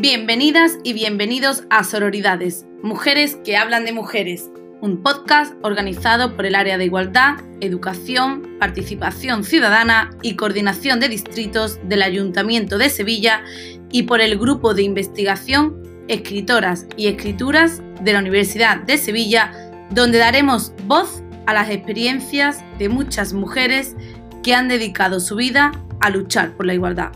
[0.00, 6.56] Bienvenidas y bienvenidos a Sororidades, Mujeres que hablan de mujeres, un podcast organizado por el
[6.56, 13.44] área de Igualdad, Educación, Participación Ciudadana y Coordinación de Distritos del Ayuntamiento de Sevilla
[13.92, 19.52] y por el Grupo de Investigación Escritoras y Escrituras de la Universidad de Sevilla,
[19.90, 23.94] donde daremos voz a las experiencias de muchas mujeres
[24.42, 25.70] que han dedicado su vida
[26.00, 27.12] a luchar por la igualdad.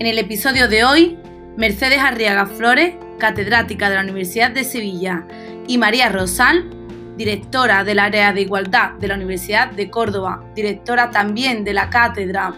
[0.00, 1.18] En el episodio de hoy,
[1.56, 5.24] Mercedes Arriaga Flores, catedrática de la Universidad de Sevilla,
[5.68, 6.68] y María Rosal,
[7.16, 12.54] directora del área de igualdad de la Universidad de Córdoba, directora también de la cátedra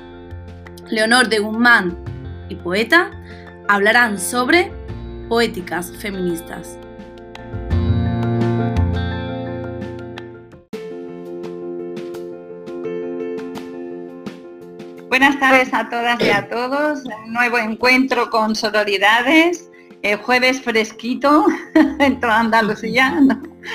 [0.89, 1.99] Leonor de Guzmán
[2.49, 3.11] y poeta,
[3.69, 4.73] hablarán sobre
[5.29, 6.79] poéticas feministas.
[15.19, 17.05] Buenas tardes a todas y a todos.
[17.25, 19.71] Un nuevo encuentro con sororidades.
[20.03, 21.47] El jueves fresquito
[22.01, 23.19] en toda Andalucía.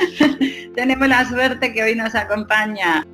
[0.75, 3.07] Tenemos la suerte que hoy nos acompaña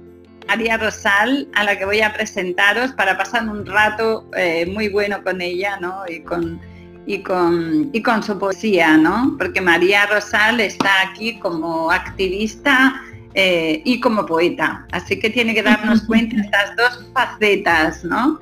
[0.45, 5.23] María Rosal, a la que voy a presentaros para pasar un rato eh, muy bueno
[5.23, 6.03] con ella ¿no?
[6.09, 6.59] y, con,
[7.05, 9.37] y, con, y con su poesía, ¿no?
[9.37, 13.01] porque María Rosal está aquí como activista
[13.39, 14.87] eh, y como poeta.
[14.91, 18.39] Así que tiene que darnos cuenta de estas dos facetas, ¿no?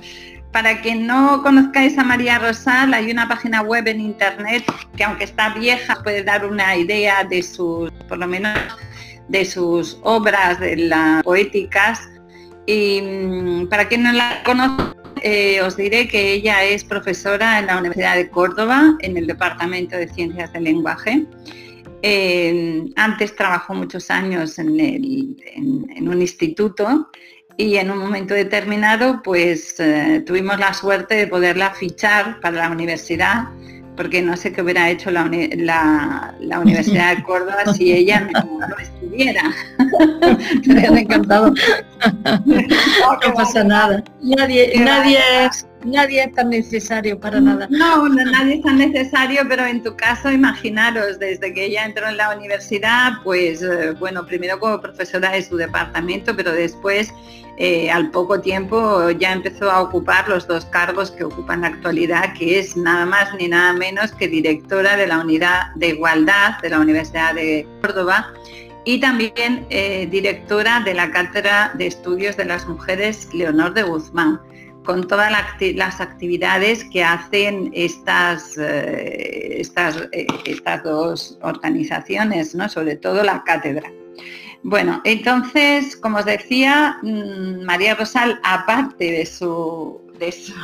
[0.52, 4.64] Para quien no conozcáis a María Rosal, hay una página web en internet
[4.96, 8.58] que aunque está vieja puede dar una idea de sus, por lo menos
[9.28, 12.00] de sus obras, de las poéticas.
[12.64, 17.66] Y mm, para quien no la conozca, eh, os diré que ella es profesora en
[17.66, 21.26] la Universidad de Córdoba, en el Departamento de Ciencias del Lenguaje
[22.02, 24.70] antes trabajó muchos años en,
[26.08, 27.10] un instituto
[27.56, 32.70] y en un momento determinado pues eh, tuvimos la suerte de poderla fichar para la
[32.70, 33.48] universidad
[33.96, 35.24] porque no sé qué hubiera hecho la,
[36.60, 39.42] Universidad de Córdoba si ella no, estuviera.
[41.00, 41.54] Encantado.
[42.46, 44.04] No, pasa nada.
[44.20, 47.66] Nadie, nadie es nadie es tan necesario para nada.
[47.70, 52.16] No, nadie es tan necesario, pero en tu caso, imaginaros, desde que ella entró en
[52.16, 57.12] la universidad, pues eh, bueno, primero como profesora de su departamento, pero después
[57.58, 61.68] eh, al poco tiempo ya empezó a ocupar los dos cargos que ocupa en la
[61.68, 66.60] actualidad, que es nada más ni nada menos que directora de la Unidad de Igualdad
[66.60, 68.32] de la Universidad de Córdoba
[68.84, 74.40] y también eh, directora de la Cátedra de Estudios de las Mujeres Leonor de Guzmán
[74.86, 75.30] con todas
[75.60, 82.68] las actividades que hacen estas, eh, estas, eh, estas dos organizaciones, ¿no?
[82.68, 83.92] sobre todo la cátedra.
[84.62, 90.54] Bueno, entonces, como os decía, mm, María Rosal, aparte de su, de su,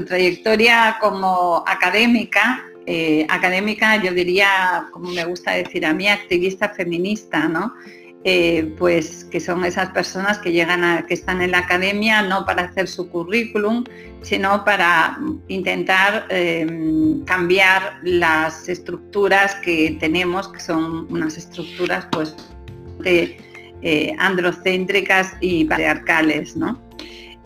[0.06, 7.46] trayectoria como académica, eh, académica, yo diría, como me gusta decir a mí, activista feminista,
[7.46, 7.74] ¿no?
[8.22, 12.44] Eh, pues que son esas personas que llegan a, que están en la academia no
[12.44, 13.82] para hacer su currículum,
[14.20, 22.36] sino para intentar em, cambiar las estructuras que tenemos, que son unas estructuras pues
[23.06, 26.56] eh, androcéntricas y patriarcales,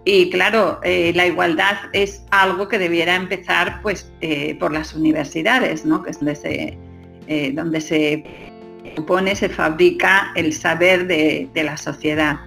[0.05, 4.11] Y claro, eh, la igualdad es algo que debiera empezar pues,
[4.59, 6.03] por las universidades, ¿no?
[6.03, 8.25] que es donde se, donde se
[8.95, 12.41] supone se fabrica el saber de, la sociedad.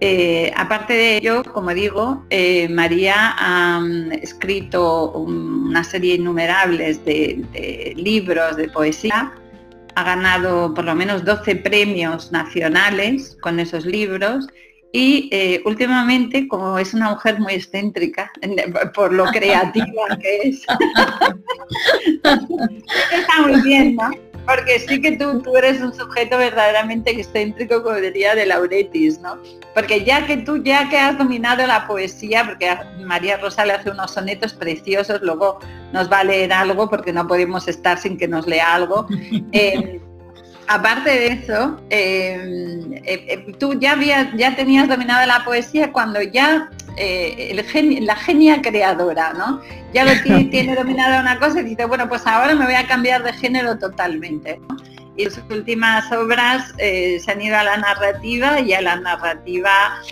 [0.00, 7.94] Eh, aparte de ello, como digo, eh, María ha mm, escrito una serie innumerables de,
[7.96, 9.32] libros de poesía,
[9.94, 14.46] ha ganado por lo menos 12 premios nacionales con esos libros
[14.92, 18.30] y eh, últimamente, como es una mujer muy excéntrica,
[18.94, 20.64] por lo creativa que es,
[23.12, 24.10] está muy bien, ¿no?
[24.46, 29.38] Porque sí que tú, tú eres un sujeto verdaderamente excéntrico, como diría de Lauretis, ¿no?
[29.74, 33.90] Porque ya que tú, ya que has dominado la poesía, porque María Rosa le hace
[33.90, 35.58] unos sonetos preciosos, luego
[35.92, 39.06] nos va a leer algo, porque no podemos estar sin que nos lea algo.
[39.52, 40.00] Eh,
[40.68, 43.96] aparte de eso, eh, eh, tú ya,
[44.36, 47.52] ya tenías dominado la poesía cuando ya eh,
[48.00, 49.60] la genia creadora, ¿no?
[49.92, 52.86] Ya lo tiene, tiene dominada una cosa y dice, bueno, pues ahora me voy a
[52.86, 54.60] cambiar de género totalmente.
[55.18, 60.02] Y sus últimas obras eh, se han ido a la narrativa y a la narrativa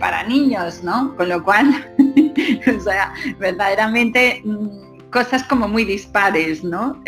[0.00, 1.14] para niños, ¿no?
[1.16, 1.86] Con lo cual,
[2.76, 7.02] o sea, verdaderamente mm, cosas como muy dispares, ¿no?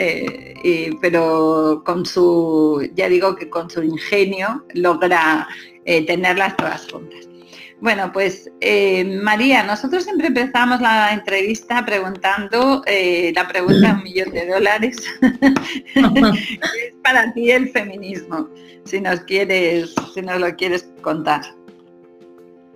[1.00, 5.49] pero con su, ya digo que con su ingenio logra
[5.84, 7.28] tenerlas todas juntas.
[7.82, 14.02] Bueno, pues eh, María, nosotros siempre empezamos la entrevista preguntando eh, la pregunta de un
[14.05, 14.98] millón de dólares.
[15.94, 18.48] ¿Qué es para ti el feminismo?
[18.84, 21.43] Si nos quieres, si nos lo quieres contar.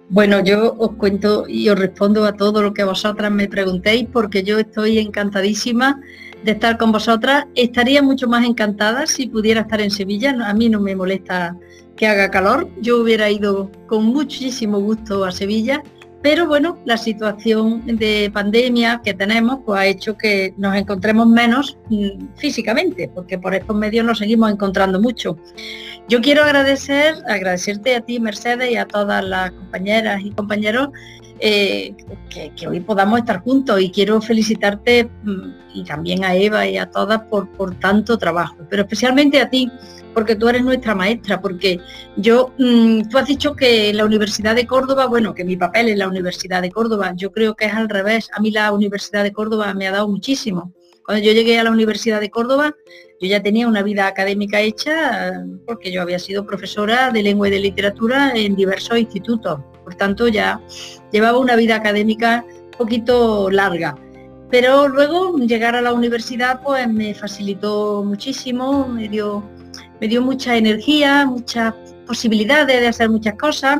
[0.08, 4.44] Bueno, yo os cuento y os respondo a todo lo que vosotras me preguntéis porque
[4.44, 6.00] yo estoy encantadísima
[6.44, 7.46] de estar con vosotras.
[7.56, 10.36] Estaría mucho más encantada si pudiera estar en Sevilla.
[10.46, 11.56] A mí no me molesta
[11.96, 12.68] que haga calor.
[12.80, 15.82] Yo hubiera ido con muchísimo gusto a Sevilla,
[16.26, 21.78] pero bueno, la situación de pandemia que tenemos pues, ha hecho que nos encontremos menos
[21.88, 25.38] mm, físicamente, porque por estos medios nos seguimos encontrando mucho.
[26.08, 30.88] Yo quiero agradecer, agradecerte a ti, Mercedes, y a todas las compañeras y compañeros
[31.40, 31.94] eh,
[32.30, 36.90] que, hoy podamos estar juntos y quiero felicitarte mm, y también a Eva y a
[36.90, 39.70] todas por, tanto trabajo, pero especialmente a ti
[40.14, 41.78] porque tú eres nuestra maestra, porque
[42.16, 45.98] yo, mm, tú has dicho que la Universidad de Córdoba, bueno, que mi papel en
[45.98, 49.32] la Universidad de Córdoba, yo creo que es al revés, a mí la Universidad de
[49.32, 50.72] Córdoba me ha dado muchísimo.
[51.04, 52.74] Cuando yo llegué a la Universidad de Córdoba,
[53.20, 57.50] yo ya tenía una vida académica hecha porque yo había sido profesora de lengua y
[57.50, 59.60] de literatura en diversos institutos.
[59.86, 60.60] Por tanto, ya
[61.12, 63.96] llevaba una vida académica un poquito larga.
[64.50, 69.44] Pero luego llegar a la universidad pues me facilitó muchísimo, me dio
[70.00, 71.72] me dio mucha energía, muchas
[72.06, 73.78] posibilidades de hacer muchas cosas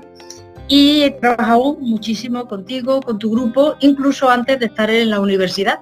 [0.68, 5.80] y he trabajado muchísimo contigo, con tu grupo, incluso antes de estar en la universidad,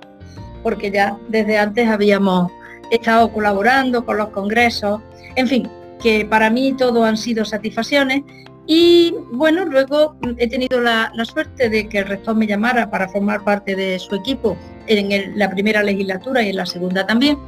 [0.62, 2.50] porque ya desde antes habíamos
[2.90, 5.00] estado colaborando con los congresos,
[5.36, 5.68] en fin,
[6.02, 8.22] que para mí todo han sido satisfacciones
[8.66, 13.44] y bueno, luego he tenido la, suerte de que el rector me llamara para formar
[13.44, 14.56] parte de su equipo
[14.86, 17.38] en la primera legislatura y en la segunda también,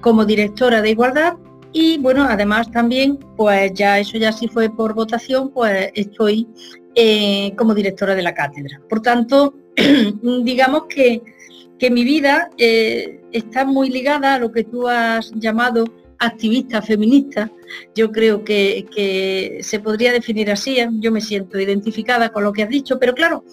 [0.00, 1.34] como directora de igualdad
[1.72, 6.46] y bueno, además también, pues ya eso ya sí fue por votación, pues estoy
[6.94, 8.80] eh, como directora de la cátedra.
[8.88, 9.54] Por tanto,
[10.42, 11.22] digamos que,
[11.90, 15.84] mi vida eh, está muy ligada a lo que tú has llamado
[16.24, 17.50] activista feminista.
[17.94, 20.88] Yo creo que, se podría definir así, ¿eh?
[21.00, 23.44] yo me siento identificada con lo que has dicho, pero claro,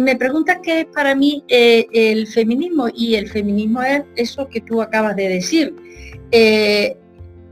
[0.00, 4.80] me preguntas qué es para mí el feminismo y el feminismo es eso que tú
[4.80, 5.74] acabas de decir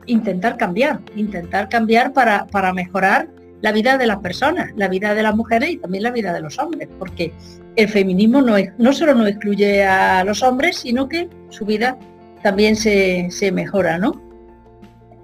[0.07, 3.29] intentar cambiar, intentar cambiar para, para mejorar
[3.63, 6.41] la vida de las personas, la vida de las mujeres y también la vida de
[6.41, 7.33] los hombres, porque
[7.77, 11.99] el feminismo no, es, no solo no excluye a los hombres, sino que su vida
[12.43, 14.30] también se, mejora, ¿no?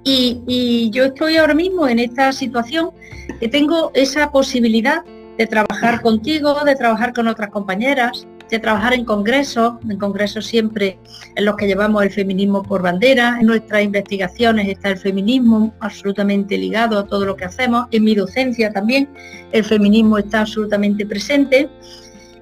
[0.09, 2.91] Y, yo estoy ahora mismo en esta situación
[3.41, 5.05] que tengo esa posibilidad
[5.37, 10.97] de trabajar contigo, de trabajar con otras compañeras, de trabajar en congresos, en congresos siempre
[11.35, 16.57] en los que llevamos el feminismo por bandera, en nuestras investigaciones está el feminismo absolutamente
[16.57, 19.09] ligado a todo lo que hacemos, en mi docencia también
[19.51, 21.69] el feminismo está absolutamente presente,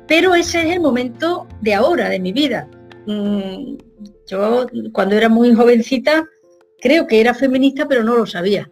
[0.07, 2.69] pero ese es el momento de ahora, de mi vida.
[3.07, 3.79] Mm,
[4.27, 6.27] yo cuando era muy jovencita
[6.85, 8.71] creo que era feminista, pero no lo sabía,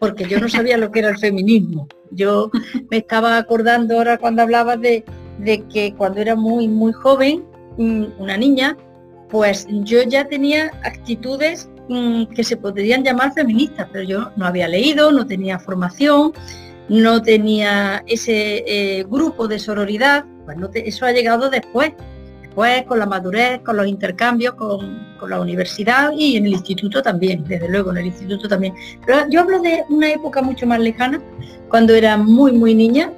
[0.00, 1.86] porque yo no sabía lo que era el feminismo.
[2.10, 2.50] Yo
[2.90, 5.04] me estaba acordando ahora cuando hablaba de,
[5.38, 7.44] de que cuando era muy, muy joven,
[7.76, 8.76] mm, una niña,
[9.28, 14.66] pues yo ya tenía actitudes mm, que se podrían llamar feministas, pero yo no había
[14.66, 16.32] leído, no tenía formación,
[16.88, 21.92] no tenía ese eh, grupo de sororidad, pues eso ha llegado después,
[22.58, 27.44] después con la madurez, con los intercambios, con, la universidad y en el instituto también,
[27.44, 28.74] desde luego en el instituto también.
[29.04, 31.20] Pero yo hablo de una época mucho más lejana,
[31.68, 33.12] cuando era muy, muy niña,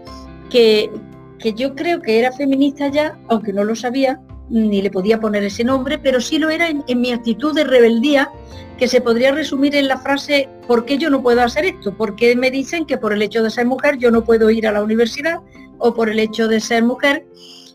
[0.50, 0.90] que,
[1.38, 4.18] que yo creo que era feminista ya, aunque no lo sabía,
[4.48, 8.30] ni le podía poner ese nombre, pero sí lo era en, mi actitud de rebeldía,
[8.78, 11.96] que se podría resumir en la frase, ¿por qué yo no puedo hacer esto?
[11.96, 14.66] ¿Por qué me dicen que por el hecho de ser mujer yo no puedo ir
[14.66, 15.40] a la universidad?
[15.78, 17.24] ¿O por el hecho de ser mujer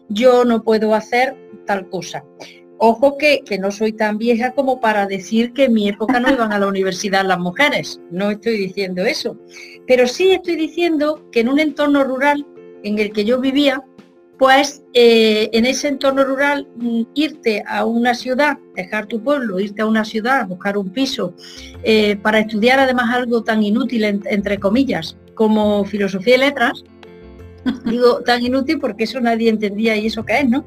[0.10, 2.24] yo no puedo hacer tal cosa?
[2.78, 6.30] Ojo que, que, no soy tan vieja como para decir que en mi época no
[6.32, 8.02] iban a la universidad las mujeres.
[8.12, 9.38] No estoy diciendo eso.
[9.88, 12.46] Pero sí estoy diciendo que en un entorno rural
[12.84, 13.82] en el que yo vivía,
[14.38, 19.82] pues eh, en ese entorno rural mm, irte a una ciudad, dejar tu pueblo, irte
[19.82, 21.34] a una ciudad, buscar un piso,
[21.84, 26.84] eh, para estudiar además algo tan inútil, entre comillas, como filosofía y letras,
[27.86, 30.66] digo tan inútil porque eso nadie entendía y eso qué es, ¿no?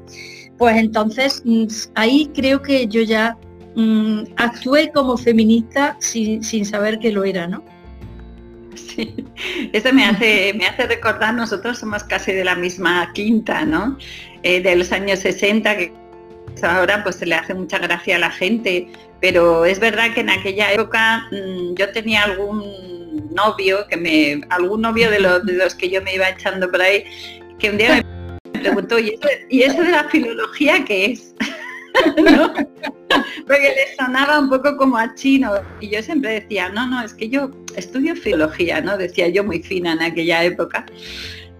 [0.59, 3.35] Pues entonces mm, ahí creo que yo ya
[3.75, 7.63] mm, actué como feminista sin, sin saber que lo era, ¿no?
[8.75, 9.15] Sí,
[9.73, 13.97] eso me hace, me hace recordar, nosotros somos casi de la misma quinta, ¿no?
[14.43, 15.93] Eh, de los años 60, que
[16.61, 18.89] ahora pues se le hace mucha gracia a la gente,
[19.21, 24.81] pero es verdad que en aquella época mm, yo tenía algún novio, que me, algún
[24.81, 27.05] novio de los, de los que yo me iba echando por ahí,
[27.59, 28.18] que un día me
[28.59, 31.35] preguntó, ¿y eso, de la filología qué es?
[33.47, 35.53] Porque le sonaba un poco como a chino.
[35.79, 38.97] Y yo siempre decía, no, no, es que yo estudio filología, ¿no?
[38.97, 40.85] Decía yo muy fina en aquella época.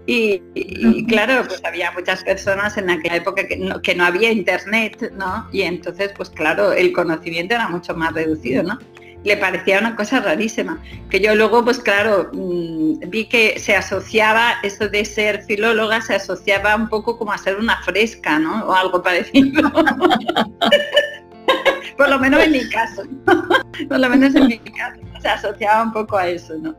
[0.06, 5.14] Y, claro, pues había muchas personas en aquella época que no, que no, había internet,
[5.16, 5.48] ¿no?
[5.52, 8.80] Y entonces, pues claro, el conocimiento era mucho más reducido, ¿no?
[9.24, 10.82] Le parecía una cosa rarísima.
[11.10, 16.16] Que yo luego, pues claro, mm, vi que se asociaba, eso de ser filóloga, se
[16.16, 18.66] asociaba un poco como a ser una fresca, ¿no?
[18.66, 19.72] O algo parecido.
[21.98, 23.04] Por lo menos en mi caso.
[23.90, 26.76] Por lo menos en mi caso se asociaba un poco a eso, ¿no?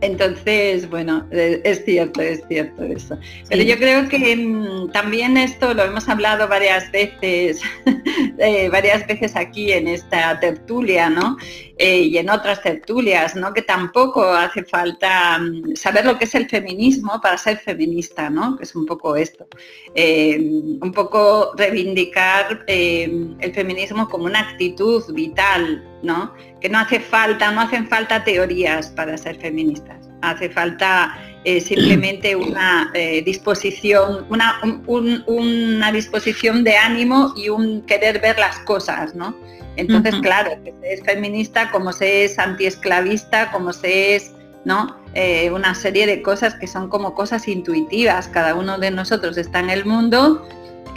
[0.00, 3.18] Entonces, bueno, eh, es cierto, es cierto eso.
[3.48, 7.60] Pero yo creo que mm, también esto lo hemos hablado varias veces,
[8.38, 11.36] eh, varias veces aquí en esta tertulia, ¿no?
[11.78, 13.52] Eh, y en otras tertulias, ¿no?
[13.52, 18.56] Que tampoco hace falta mm, saber lo que es el feminismo para ser feminista, ¿no?
[18.56, 19.48] Que es un poco esto.
[19.96, 26.32] un poco reivindicar el feminismo como una actitud vital, ¿no?
[26.60, 32.34] Que no hace falta, no hacen falta teorías para ser feministas, hace falta eh, simplemente
[32.36, 39.36] una eh, disposición, una, una, disposición de ánimo y un querer ver las cosas, ¿no?
[39.76, 44.32] Entonces, claro, que se es feminista, como se es antiesclavista, como se es,
[44.64, 44.96] ¿no?
[45.14, 48.26] Eh, una serie de cosas que son como cosas intuitivas.
[48.26, 50.46] Cada uno de nosotros está en el mundo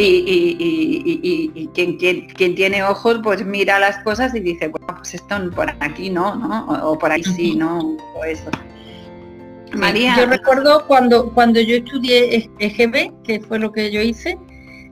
[0.04, 5.70] y, quien, quien, tiene ojos pues mira las cosas y dice, bueno, pues esto por
[5.80, 6.90] aquí no, ¿no?
[6.90, 7.98] O, por ahí sí, ¿no?
[8.16, 8.50] O eso.
[9.74, 10.16] María.
[10.18, 14.38] Yo recuerdo cuando, cuando yo estudié EGB, que fue lo que yo hice,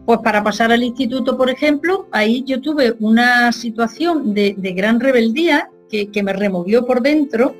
[0.06, 5.70] pues para pasar al instituto, por ejemplo, ahí yo tuve una situación de, gran rebeldía
[5.90, 7.56] que, me removió por dentro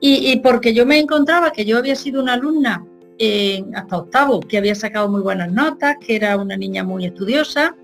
[0.00, 2.84] y, y, porque yo me encontraba que yo había sido una alumna
[3.74, 7.74] hasta octavo, que había sacado muy buenas notas, que era una niña muy estudiosa,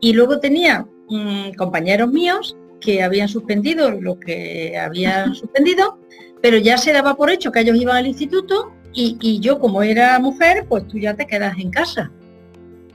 [0.00, 5.98] y luego tenía mm, compañeros míos que habían suspendido lo que habían suspendido,
[6.40, 10.18] pero ya se daba por hecho que ellos iban al instituto y, yo como era
[10.18, 12.10] mujer, pues tú ya te quedas en casa.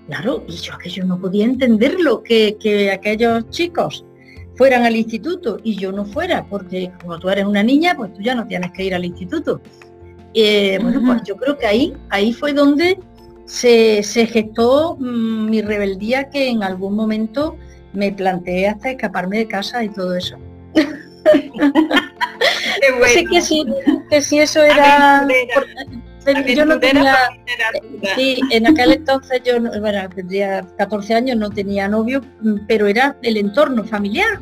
[0.07, 4.03] Claro, y yo aquello no podía entenderlo, que, que aquellos chicos
[4.55, 8.21] fueran al instituto y yo no fuera, porque como tú eres una niña, pues tú
[8.21, 9.61] ya no tienes que ir al instituto.
[10.33, 12.97] Eh, bueno, pues yo creo que ahí, ahí fue donde
[13.45, 17.57] se, gestó mm, mi rebeldía que en algún momento
[17.93, 20.37] me planteé hasta escaparme de casa y todo eso.
[20.73, 20.85] Qué
[23.29, 23.65] que sí,
[24.09, 25.27] que sí eso era.
[26.47, 27.15] yo no tenía.
[28.15, 33.15] Sí, en aquel entonces yo, bueno, tendría 14 años, no tenía novio, mm, pero era
[33.21, 34.39] el entorno familiar.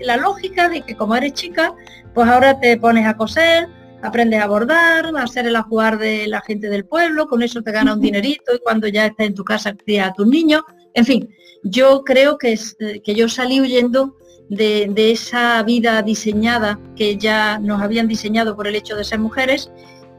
[0.00, 1.72] La lógica de que como eres chica,
[2.12, 3.68] pues ahora te pones a coser,
[4.02, 7.72] aprendes a bordar, a hacer el jugar de la gente del pueblo, con eso te
[7.72, 10.62] gana un dinerito y cuando ya estás en tu casa cría a tus niños.
[10.94, 11.28] En fin,
[11.62, 14.16] yo creo que, es, eh, que yo salí huyendo
[14.48, 19.70] de, esa vida diseñada que ya nos habían diseñado por el hecho de ser mujeres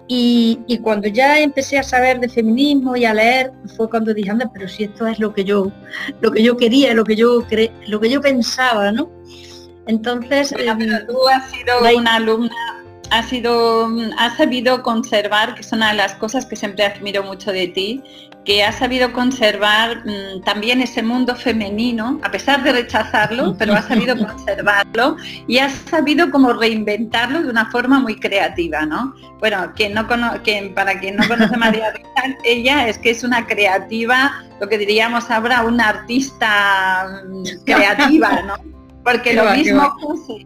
[0.08, 4.50] y, cuando ya empecé a saber de feminismo y a leer fue cuando dije anda
[4.54, 5.72] pero si esto es lo que yo
[6.22, 9.10] lo que yo quería lo que yo cre lo que yo pensaba no
[9.88, 12.81] entonces em, tú has sido una alumna
[13.12, 17.52] ha sido, has sabido conservar, que es una de las cosas que siempre admiro mucho
[17.52, 18.02] de ti,
[18.46, 23.86] que has sabido conservar mm, también ese mundo femenino, a pesar de rechazarlo, pero has
[23.86, 29.14] sabido conservarlo y has sabido como reinventarlo de una forma muy creativa, ¿no?
[29.40, 33.46] Bueno, quien no para quien no conoce a María Rita, ella es que es una
[33.46, 38.81] creativa, lo que diríamos ahora, una artista mm, creativa, ¿no?
[39.04, 39.96] Porque lo mismo,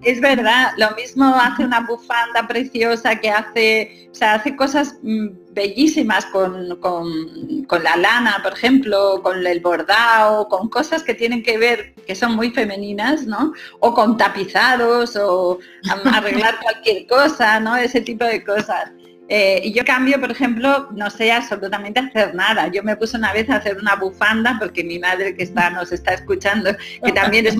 [0.03, 5.27] es verdad, lo mismo hace una bufanda preciosa que hace, o sea, hace cosas mm,
[5.51, 11.93] bellísimas con, la lana, por ejemplo, con el bordado, con cosas que tienen que ver,
[12.07, 13.53] que son muy femeninas, ¿no?
[13.79, 15.59] O con tapizados, o
[16.05, 17.75] arreglar cualquier cosa, ¿no?
[17.75, 18.91] Ese tipo de cosas.
[19.27, 22.67] Eh, y yo cambio, por ejemplo, no sé absolutamente hacer nada.
[22.67, 25.91] Yo me puse una vez a hacer una bufanda porque mi madre que está, nos
[25.91, 26.71] está escuchando,
[27.03, 27.55] que también es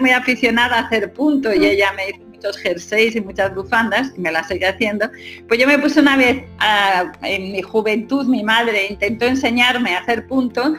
[0.00, 4.20] muy, aficionada a hacer punto y ella me hizo muchos jerseys y muchas bufandas y
[4.20, 5.10] me las sigue haciendo.
[5.48, 6.44] Pues yo me puse una vez
[7.22, 10.76] en mi juventud, mi madre intentó enseñarme a hacer punto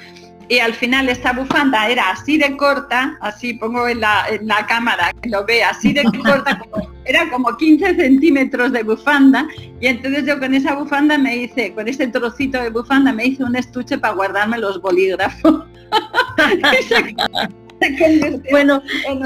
[0.49, 4.65] y al final esta bufanda era así de corta, así pongo en la, en la
[4.65, 6.61] cámara, que lo ve, así de corta,
[7.05, 9.47] era como 15 centímetros de bufanda,
[9.81, 13.43] y entonces yo con esa bufanda me hice, con ese trocito de bufanda me hice
[13.43, 15.65] un estuche para guardarme los bolígrafos.
[18.51, 18.81] bueno,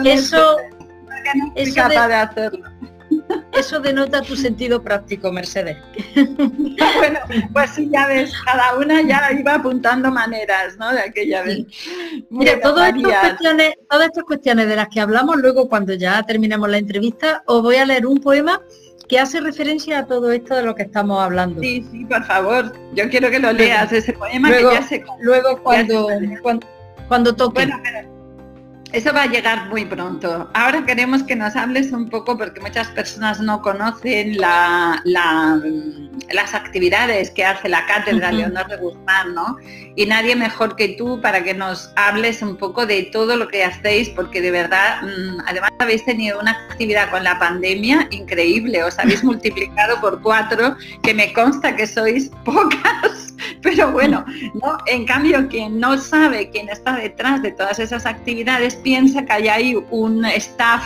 [0.05, 0.57] eso,
[1.55, 2.69] es capaz de hacerlo.
[3.53, 5.77] Eso denota tu sentido práctico, Mercedes.
[6.15, 7.19] bueno,
[7.53, 10.91] pues sí, ya ves, cada una ya iba apuntando maneras, ¿no?
[10.91, 11.65] De aquella vez.
[12.29, 16.69] Mira, todas estas, cuestiones, todas estas cuestiones de las que hablamos luego cuando ya terminemos
[16.69, 18.61] la entrevista, os voy a leer un poema
[19.11, 21.61] que hace referencia a todo esto de lo que estamos hablando.
[21.61, 22.73] Sí, sí, por favor.
[22.93, 25.03] Yo quiero que lo leas, ese poema luego, que ya se...
[25.19, 26.07] Luego cuando,
[26.41, 26.67] cuando,
[27.09, 27.65] cuando, toque.
[27.65, 28.10] Bueno,
[28.91, 30.49] eso va a llegar muy pronto.
[30.53, 35.01] Ahora queremos que nos hables un poco, porque muchas personas no conocen las
[36.53, 39.57] actividades que hace la cátedra Leonor de Guzmán, ¿no?
[39.95, 43.63] Y nadie mejor que tú para que nos hables un poco de todo lo que
[43.63, 48.99] hacéis, porque de verdad, mm, además habéis tenido una actividad con la pandemia increíble, os
[48.99, 53.30] habéis multiplicado por cuatro, que me consta que sois pocas,
[53.61, 54.77] pero bueno, ¿no?
[54.85, 59.47] En cambio, quien no sabe quién está detrás de todas esas actividades, piensa que hay
[59.47, 60.83] ahí un staff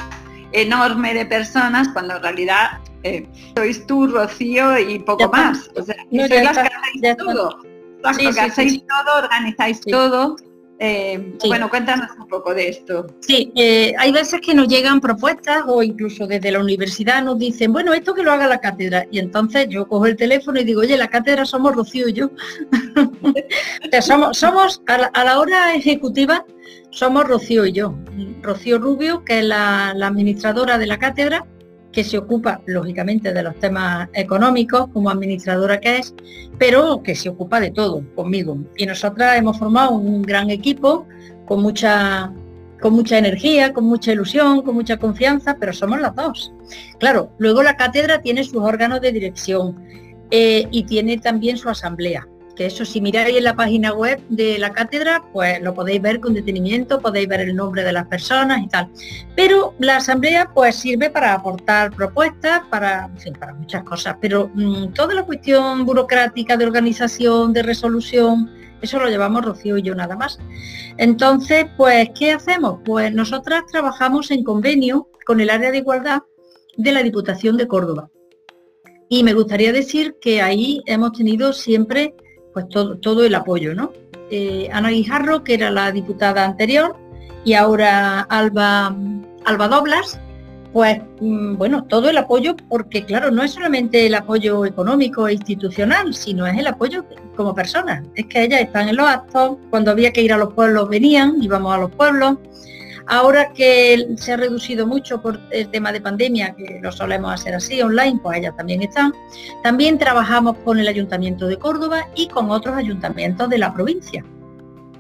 [0.51, 5.69] enorme de personas cuando en realidad eh, sois tú, Rocío y poco más.
[5.75, 7.59] O sea, sois las que hacéis todo.
[8.03, 10.35] Las que hacéis todo, organizáis todo.
[10.79, 13.07] Eh, bueno, cuéntanos un poco de esto.
[13.21, 17.71] Sí, eh, hay veces que nos llegan propuestas o incluso desde la universidad nos dicen,
[17.71, 19.05] bueno, esto que lo haga la cátedra.
[19.09, 22.29] Y entonces yo cojo el teléfono y digo, oye, la cátedra somos Rocío y yo.
[24.01, 26.45] somos, somos a, la, hora ejecutiva,
[26.89, 27.95] somos Rocío y yo.
[28.41, 31.45] Rocío Rubio, que es la administradora de la cátedra,
[31.95, 36.13] que se ocupa lógicamente de los temas económicos como administradora que es,
[36.59, 38.57] pero que se ocupa de todo conmigo.
[38.75, 41.07] Y nosotras hemos formado un gran equipo
[41.45, 42.31] con mucha
[42.81, 46.53] con mucha energía, con mucha ilusión, con mucha confianza, pero somos las dos.
[46.99, 49.81] Claro, luego la cátedra tiene sus órganos de dirección
[50.29, 54.57] eh, y tiene también su asamblea que eso si miráis en la página web de
[54.57, 58.61] la cátedra, pues lo podéis ver con detenimiento, podéis ver el nombre de las personas
[58.63, 58.89] y tal.
[59.35, 63.09] Pero la asamblea pues sirve para aportar propuestas, para,
[63.57, 68.49] muchas cosas, pero mm, toda la cuestión burocrática de organización, de resolución,
[68.81, 70.39] eso lo llevamos Rocío y yo nada más.
[70.97, 72.79] Entonces, pues, ¿qué hacemos?
[72.85, 76.21] Pues nosotras trabajamos en convenio con el área de igualdad
[76.77, 78.09] de la Diputación de Córdoba.
[79.09, 82.15] Y me gustaría decir que ahí hemos tenido siempre
[82.55, 83.91] pues todo, todo el apoyo, ¿no?
[84.31, 86.95] Eh, Ana Guijarro, que era la diputada anterior,
[87.43, 88.95] y ahora Alba,
[89.43, 90.17] Alba Doblas,
[90.71, 95.33] pues mm, bueno, todo el apoyo, porque claro, no es solamente el apoyo económico e
[95.33, 97.03] institucional, sino es el apoyo
[97.35, 98.03] como personas.
[98.15, 101.43] Es que ellas están en los actos, cuando había que ir a los pueblos venían,
[101.43, 102.37] íbamos a los pueblos,
[103.07, 107.53] Ahora que se ha reducido mucho por el tema de pandemia, que lo solemos hacer
[107.53, 109.13] así online, pues ellas también están.
[109.61, 114.23] También trabajamos con el Ayuntamiento de Córdoba y con otros ayuntamientos de la provincia.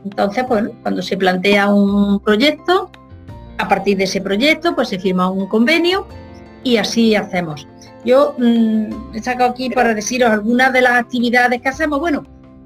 [0.03, 2.91] Entonces, bueno, cuando se plantea un proyecto,
[3.57, 6.07] a partir de ese proyecto, pues se firma un convenio
[6.63, 7.67] y así hacemos.
[8.05, 11.99] Yo mm, he sacado aquí para deciros algunas de las actividades que hacemos.
[11.99, 12.23] Bueno,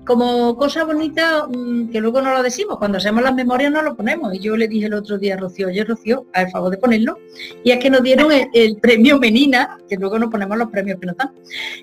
[0.09, 3.95] como cosa bonita mm, que luego no lo decimos, cuando hacemos las memorias no lo
[3.95, 4.33] ponemos.
[4.33, 7.19] Y yo le dije el otro día a Rocío, oye Rocío, al favor de ponerlo.
[7.63, 11.05] Y es que nos dieron el, premio Menina, que luego no ponemos los premios que
[11.05, 11.31] nos dan.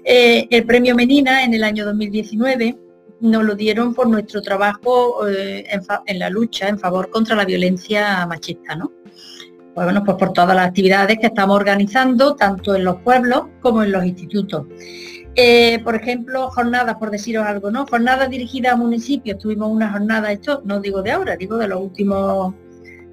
[0.02, 2.76] Eh, el premio Menina en el año 2019
[3.20, 5.64] nos lo dieron por nuestro trabajo eh,
[6.06, 8.90] en, la lucha en favor contra la violencia machista, ¿no?
[9.72, 13.84] Pues bueno, pues por todas las actividades que estamos organizando, tanto en los pueblos como
[13.84, 14.64] en los institutos.
[15.38, 17.86] Eh, por ejemplo, jornadas, por deciros algo, ¿no?
[17.86, 21.80] Jornadas dirigidas a municipios, tuvimos una jornada, esto no digo de ahora, digo de los
[21.80, 22.54] últimos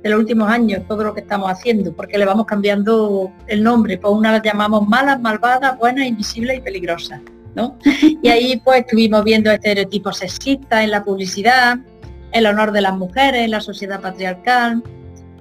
[0.01, 3.97] de los últimos años, todo lo que estamos haciendo, porque le vamos cambiando el nombre,
[3.97, 7.21] pues una las llamamos malas, malvadas, buenas, invisibles y peligrosas,
[7.55, 7.77] ¿no?
[8.21, 11.77] Y ahí pues estuvimos viendo estereotipos sexistas en la publicidad,
[12.33, 14.83] el honor de las mujeres la sociedad patriarcal,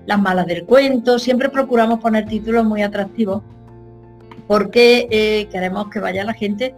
[0.07, 3.43] las malas del cuento, siempre procuramos poner títulos muy atractivos
[4.47, 6.75] porque eh, queremos que vaya la gente.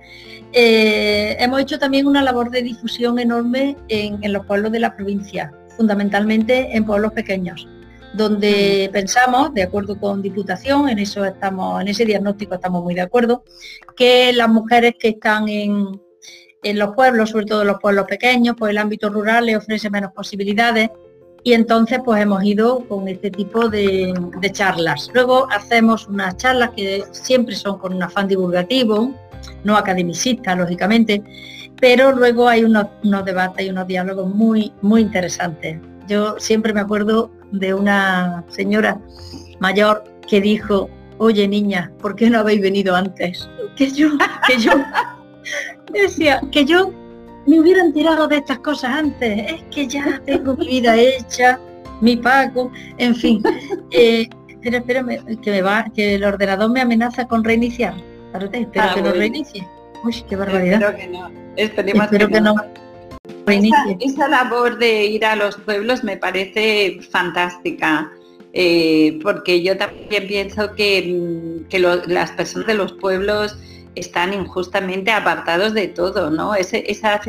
[0.52, 5.52] Eh, hemos hecho también una labor de difusión enorme en, los pueblos de la provincia,
[5.76, 7.68] fundamentalmente en pueblos pequeños,
[8.14, 13.00] donde pensamos, de acuerdo con Diputación, en eso estamos, en ese diagnóstico estamos muy de
[13.00, 13.42] acuerdo,
[13.96, 16.00] que las mujeres que están en,
[16.62, 19.90] en los pueblos, sobre todo en los pueblos pequeños, pues el ámbito rural les ofrece
[19.90, 20.90] menos posibilidades
[21.44, 24.14] y entonces pues hemos ido con este tipo de,
[24.50, 25.10] charlas.
[25.12, 29.14] Luego hacemos unas charlas que siempre son con un afán divulgativo,
[29.62, 31.22] no academicista, lógicamente,
[31.78, 32.86] pero luego hay unos,
[33.26, 35.78] debates y unos diálogos muy, muy interesantes.
[36.08, 38.98] Yo siempre me acuerdo de una señora
[39.60, 43.50] mayor que dijo, oye niña, ¿por qué no habéis venido antes?
[43.76, 44.08] Que yo,
[44.46, 44.72] que yo,
[45.92, 46.90] decía, que yo
[47.46, 51.58] me hubieran tirado de estas cosas antes, es que ya tengo mi vida hecha,
[52.00, 53.42] mi pago, en fin.
[53.96, 55.04] Eh, espera, espera,
[55.40, 57.94] que me va, que el ordenador me amenaza con reiniciar.
[58.52, 59.68] espero ah, que no reinicie.
[60.02, 60.82] Uy, qué barbaridad.
[60.82, 61.30] Espero que no.
[61.56, 62.54] Esperemos que, no.
[64.00, 68.10] Esa, labor de ir a los pueblos me parece fantástica.
[68.52, 73.56] Eh, porque yo también pienso que, mm, las personas de los pueblos
[73.94, 76.54] están injustamente apartados de todo, ¿no?
[76.54, 77.20] esa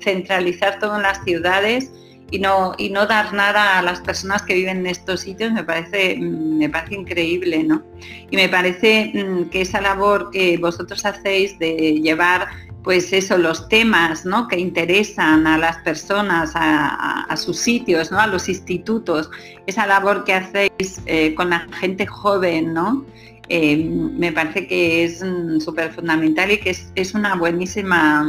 [0.00, 1.90] centralizar todo en las ciudades
[2.30, 5.64] y no, y no dar nada a las personas que viven en estos sitios me
[5.64, 7.82] parece, mm, me parece increíble, ¿no?
[8.30, 12.48] Y me parece mm, que esa labor que vosotros hacéis de llevar
[12.82, 14.48] pues eso, los temas ¿no?
[14.48, 18.18] que interesan a las personas, a, sus sitios, ¿no?
[18.18, 19.30] a los institutos,
[19.66, 23.04] esa labor que hacéis eh, con la gente joven, ¿no?
[23.48, 28.26] Eh, me parece que es mm, súper fundamental y que es, una buenísima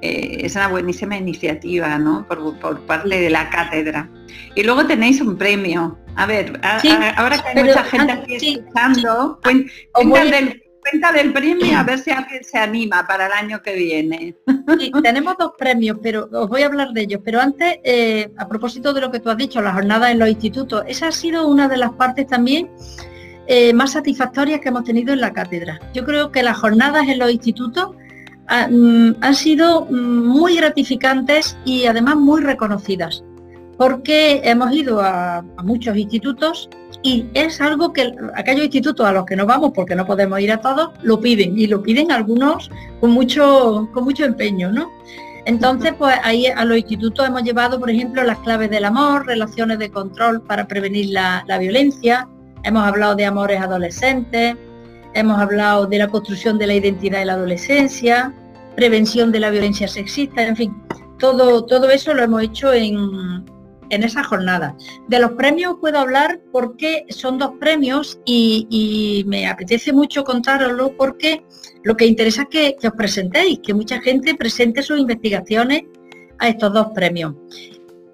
[0.00, 2.26] eh, es una buenísima iniciativa ¿no?
[2.26, 4.08] por, parte de la cátedra.
[4.54, 5.98] Y luego tenéis un premio.
[6.16, 6.58] A ver,
[7.16, 9.38] ahora que hay mucha gente aquí escuchando,
[10.90, 14.34] cuenta del premio a ver si alguien se anima para el año que viene.
[15.02, 17.20] tenemos dos premios, pero os voy a hablar de ellos.
[17.24, 20.28] Pero antes, eh, a propósito de lo que tú has dicho, las jornadas en los
[20.28, 22.70] institutos, esa ha sido una de las partes también
[23.50, 25.80] eh, más satisfactorias que hemos tenido en la cátedra.
[25.94, 27.96] Yo creo que las jornadas en los institutos
[28.70, 33.24] mm, han sido mm, muy gratificantes y además muy reconocidas
[33.78, 36.68] porque hemos ido a, muchos institutos
[37.02, 40.52] y es algo que aquellos institutos a los que no vamos porque no podemos ir
[40.52, 44.90] a todos lo piden y lo piden algunos con mucho con mucho empeño no
[45.46, 49.78] entonces pues ahí a los institutos hemos llevado por ejemplo las claves del amor relaciones
[49.78, 52.28] de control para prevenir la violencia
[52.64, 54.56] hemos hablado de amores adolescentes
[55.14, 58.34] hemos hablado de la construcción de la identidad de la adolescencia
[58.76, 60.82] prevención de la violencia sexista en fin
[61.18, 63.44] todo todo eso lo hemos hecho en
[63.90, 64.76] en esa jornada.
[65.08, 71.42] De los premios puedo hablar porque son dos premios y, me apetece mucho contároslo porque
[71.84, 75.82] lo que interesa es que, os presentéis, que mucha gente presente sus investigaciones
[76.38, 77.34] a estos dos premios.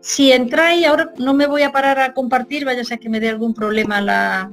[0.04, 3.20] Si entráis, ahora no me voy a parar a compartir, vaya a ser que me
[3.20, 4.50] dé algún problema la...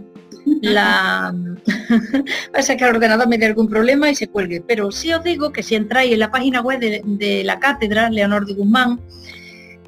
[0.62, 1.36] la
[1.92, 4.64] vaya a ser que el ordenador me dé algún problema y se cuelgue.
[4.66, 8.46] Pero sí os digo que si entráis en la página web de, la cátedra, Leonor
[8.46, 9.02] de Guzmán,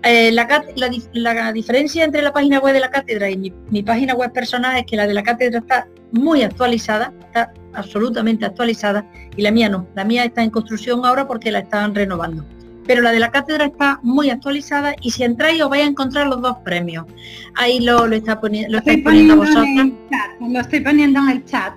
[0.03, 4.77] eh, la, diferencia entre la página web de la cátedra y mi, página web personal
[4.77, 9.69] es que la de la cátedra está muy actualizada, está absolutamente actualizada y la mía
[9.69, 9.87] no.
[9.95, 12.43] La mía está en construcción ahora porque la están renovando.
[12.85, 16.27] Pero la de la cátedra está muy actualizada y si entráis os vais a encontrar
[16.27, 17.05] los dos premios.
[17.55, 19.91] Ahí lo, lo, está poniendo, lo estáis poniendo vosotros.
[20.39, 21.73] lo estoy poniendo en el chat.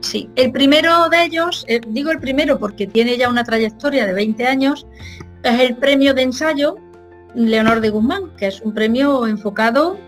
[0.00, 4.12] sí, el primero de ellos, eh, digo el primero porque tiene ya una trayectoria de
[4.12, 4.86] 20 años,
[5.42, 6.76] es el premio de ensayo
[7.34, 9.98] Leonor de Guzmán, que es un premio enfocado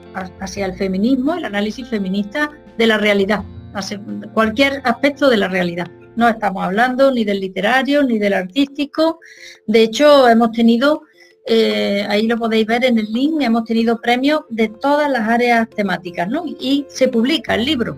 [0.41, 4.01] hacia el feminismo, el análisis feminista de la realidad, hacia
[4.33, 5.89] cualquier aspecto de la realidad.
[6.19, 9.21] No estamos hablando ni del literario ni del artístico.
[9.69, 11.03] De hecho, hemos tenido,
[11.47, 15.71] eh, ahí lo podéis ver en el link, hemos tenido premios de todas las áreas
[15.71, 16.45] temáticas, ¿no?
[16.45, 17.97] Y se publica el libro.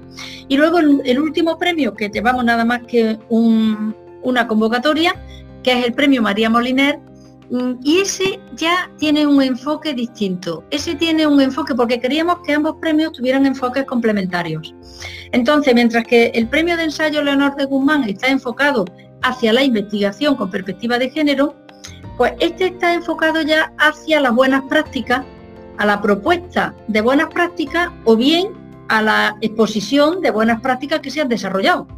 [0.48, 5.14] Y luego el, último premio, que llevamos nada más que una convocatoria,
[5.62, 6.98] que es el premio María Moliner,
[7.82, 10.62] y ese ya tiene un enfoque distinto.
[10.70, 14.72] Ese tiene un enfoque porque queríamos que ambos premios tuvieran enfoques complementarios.
[15.32, 18.84] Entonces, mientras que el premio de ensayo Leonor de Guzmán está enfocado
[19.22, 21.56] hacia la investigación con perspectiva de género,
[22.16, 25.24] pues este está enfocado ya hacia las buenas prácticas,
[25.78, 28.52] a la propuesta de buenas prácticas o bien
[28.88, 31.88] a la exposición de buenas prácticas que se han desarrollado.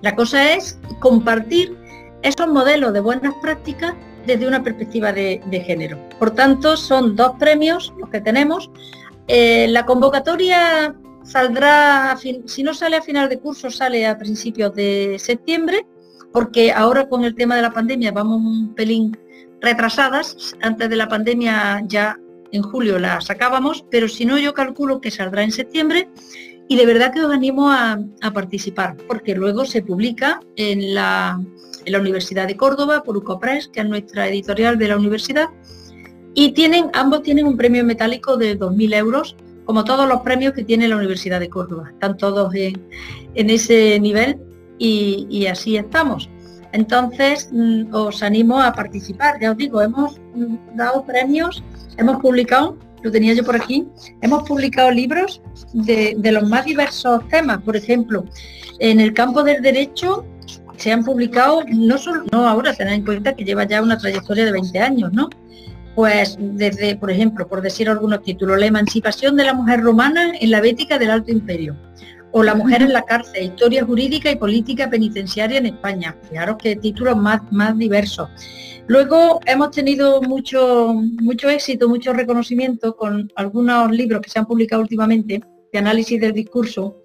[0.00, 1.76] La cosa es compartir
[2.22, 3.94] esos modelos de buenas prácticas
[4.26, 5.98] desde una perspectiva de, género.
[6.18, 8.70] Por tanto, son dos premios los que tenemos.
[9.28, 15.16] Eh, la convocatoria saldrá, si no sale a final de curso, sale a principios de
[15.18, 15.86] septiembre,
[16.32, 19.16] porque ahora con el tema de la pandemia vamos un pelín
[19.60, 20.54] retrasadas.
[20.60, 22.18] Antes de la pandemia ya
[22.52, 26.08] en julio la sacábamos, pero si no yo calculo que saldrá en septiembre
[26.68, 27.98] y de verdad que os animo a
[28.32, 31.38] participar, porque luego se publica en la
[31.84, 35.48] en la Universidad de Córdoba por UCOPRES, que es nuestra editorial de la universidad,
[36.34, 40.64] y tienen, ambos tienen un premio metálico de 2.000 euros, como todos los premios que
[40.64, 41.90] tiene la Universidad de Córdoba.
[41.92, 42.80] Están todos en,
[43.34, 44.38] ese nivel
[44.78, 46.28] y, así estamos.
[46.72, 49.40] Entonces, mm, os animo a participar.
[49.40, 51.62] Ya os digo, hemos mm, dado premios,
[51.96, 53.86] hemos publicado, lo tenía yo por aquí,
[54.22, 55.40] hemos publicado libros
[55.72, 57.62] de, de los más diversos temas.
[57.62, 58.24] Por ejemplo,
[58.80, 60.24] en el campo del derecho
[60.76, 64.44] se han publicado, no solo, no ahora, tened en cuenta que lleva ya una trayectoria
[64.44, 65.28] de 20 años, ¿no?
[65.94, 70.50] pues desde, por ejemplo, por decir algunos títulos, la emancipación de la mujer romana en
[70.50, 71.76] la Bética del Alto Imperio,
[72.32, 76.16] o la mujer en la cárcel, historia jurídica y política penitenciaria en España.
[76.28, 78.28] Fijaros que títulos más, más diversos.
[78.88, 84.82] Luego hemos tenido mucho, mucho éxito, mucho reconocimiento con algunos libros que se han publicado
[84.82, 85.40] últimamente
[85.72, 87.02] de análisis del discurso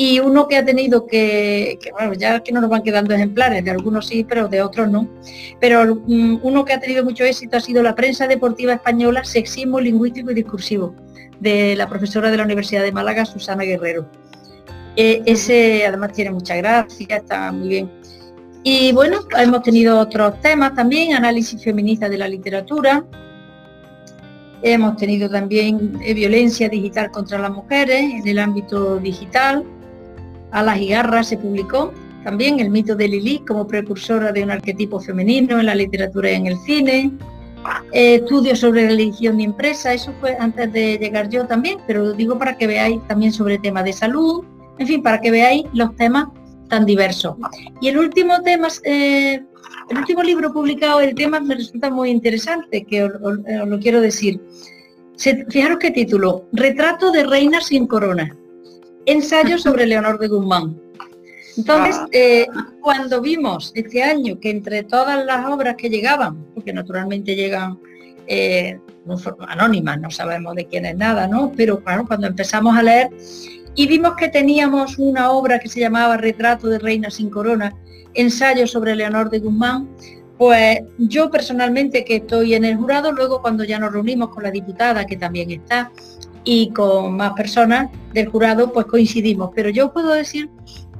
[0.00, 3.70] y uno que ha tenido que, bueno, ya que no nos van quedando ejemplares, de
[3.70, 5.06] algunos sí, pero de otros no,
[5.60, 9.78] pero mm, uno que ha tenido mucho éxito ha sido la prensa deportiva española, sexismo
[9.78, 10.94] lingüístico y discursivo,
[11.38, 14.08] de la profesora de la Universidad de Málaga, Susana Guerrero.
[14.96, 17.90] E, ese además tiene mucha gracia, está muy bien.
[18.62, 23.04] Y bueno, hemos tenido otros temas también, análisis feminista de la literatura,
[24.62, 29.62] hemos tenido también eh, violencia digital contra las mujeres en el ámbito digital,
[30.52, 31.92] a las Garras se publicó
[32.24, 36.34] también el mito de Lili como precursora de un arquetipo femenino en la literatura y
[36.34, 37.12] en el cine.
[37.92, 42.12] Eh, estudios sobre religión y empresa, eso fue antes de llegar yo también, pero lo
[42.14, 44.44] digo para que veáis también sobre temas de salud,
[44.78, 46.28] en fin, para que veáis los temas
[46.68, 47.36] tan diversos.
[47.82, 49.42] Y el último tema, eh,
[49.90, 53.12] el último libro publicado, el tema me resulta muy interesante, que os,
[53.66, 54.40] lo quiero decir.
[55.48, 58.34] fijaros qué título, Retrato de reinas sin corona
[59.06, 60.80] ensayo sobre Leonor de Guzmán.
[61.56, 62.08] Entonces, ah.
[62.12, 62.46] eh,
[62.80, 67.78] cuando vimos este año que entre todas las obras que llegaban, porque naturalmente llegan
[68.26, 71.52] eh, de forma anónima, no sabemos de quién es nada, ¿no?
[71.56, 73.10] Pero claro, cuando empezamos a leer
[73.74, 77.74] y vimos que teníamos una obra que se llamaba Retrato de Reina sin Corona,
[78.14, 79.88] ensayo sobre Leonor de Guzmán,
[80.38, 84.50] pues yo personalmente que estoy en el jurado, luego cuando ya nos reunimos con la
[84.50, 85.92] diputada que también está,
[86.44, 89.50] y con más personas del jurado pues coincidimos.
[89.54, 90.50] Pero yo puedo decir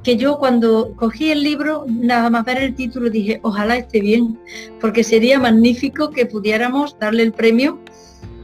[0.03, 4.39] que yo cuando cogí el libro, nada más ver el título, dije, ojalá esté bien,
[4.79, 7.79] porque sería magnífico que pudiéramos darle el premio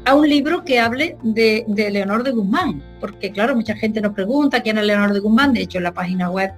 [0.06, 4.62] a un libro que hable de, Leonor de Guzmán, porque claro, mucha gente nos pregunta
[4.62, 6.52] quién es Leonor de Guzmán, de hecho en la página web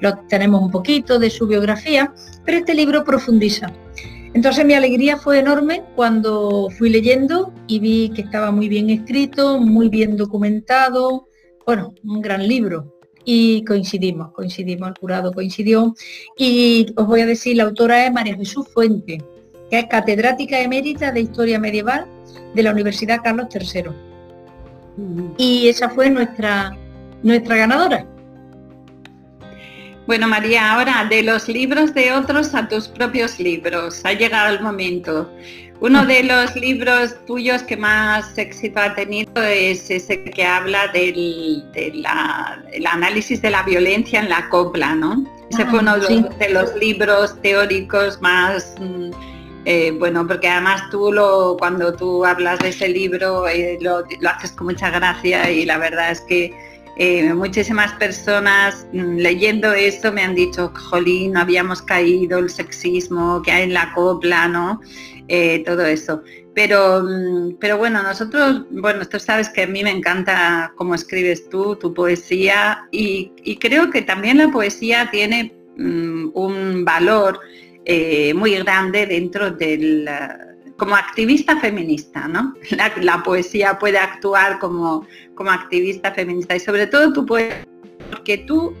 [0.00, 2.14] lo tenemos un poquito de su biografía,
[2.46, 3.70] pero este libro profundiza
[4.34, 9.60] entonces mi alegría fue enorme cuando fui leyendo y vi que estaba muy bien escrito,
[9.60, 11.28] muy bien documentado,
[11.64, 12.92] bueno, un gran libro.
[13.24, 15.94] Y coincidimos, coincidimos, el jurado coincidió.
[16.36, 19.22] Y os voy a decir, la autora es María Jesús Fuente,
[19.70, 22.06] que es catedrática emérita de Historia Medieval
[22.54, 23.84] de la Universidad Carlos III.
[25.38, 26.76] Y esa fue nuestra,
[27.22, 28.06] nuestra ganadora.
[30.06, 34.02] Bueno, María, ahora de los libros de otros a tus propios libros.
[34.04, 35.30] Ha llegado el momento.
[35.80, 41.64] Uno de los libros tuyos que más éxito ha tenido es ese que habla del,
[42.86, 45.24] análisis de la violencia en la copla, ¿no?
[45.50, 48.74] Ese fue uno de, los, libros teóricos más...
[48.78, 49.10] Mm,
[49.66, 54.52] eh, bueno, porque además tú lo, cuando tú hablas de ese libro eh, lo haces
[54.52, 56.52] con mucha gracia y la verdad es que
[56.96, 63.42] eh, muchísimas personas mm, leyendo esto me han dicho, jolín, no habíamos caído, el sexismo
[63.42, 64.80] que hay en la copla, ¿no?
[65.28, 66.22] Eh, todo eso.
[66.54, 71.48] Pero, mm, pero bueno, nosotros, bueno, tú sabes que a mí me encanta cómo escribes
[71.48, 77.40] tú, tu poesía, y, creo que también la poesía tiene mm, un valor
[77.84, 80.08] eh, muy grande dentro del
[80.76, 82.54] como activista feminista, ¿no?
[83.00, 87.66] La, poesía puede actuar como, como activista feminista y sobre todo tú puedes,
[88.10, 88.74] porque tú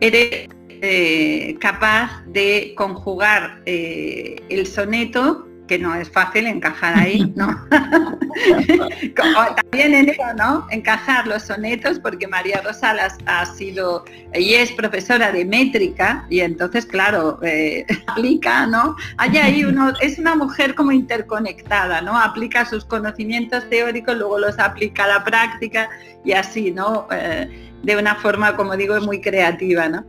[0.00, 0.48] eres
[0.80, 7.46] eh, capaz de conjugar eh, el soneto que no es fácil encajar ahí, ¿no?
[9.56, 10.66] también en eso, ¿no?
[10.70, 14.04] Encajar los sonetos, porque María Rosalas ha sido,
[14.34, 18.96] y es profesora de métrica, y entonces, claro, eh, aplica, ¿no?
[19.18, 22.18] Hay ahí uno, es una mujer como interconectada, ¿no?
[22.18, 25.88] Aplica sus conocimientos teóricos, luego los aplica a la práctica,
[26.24, 27.06] y así, ¿no?
[27.12, 30.04] Eh, de una forma, como digo, muy creativa, ¿no?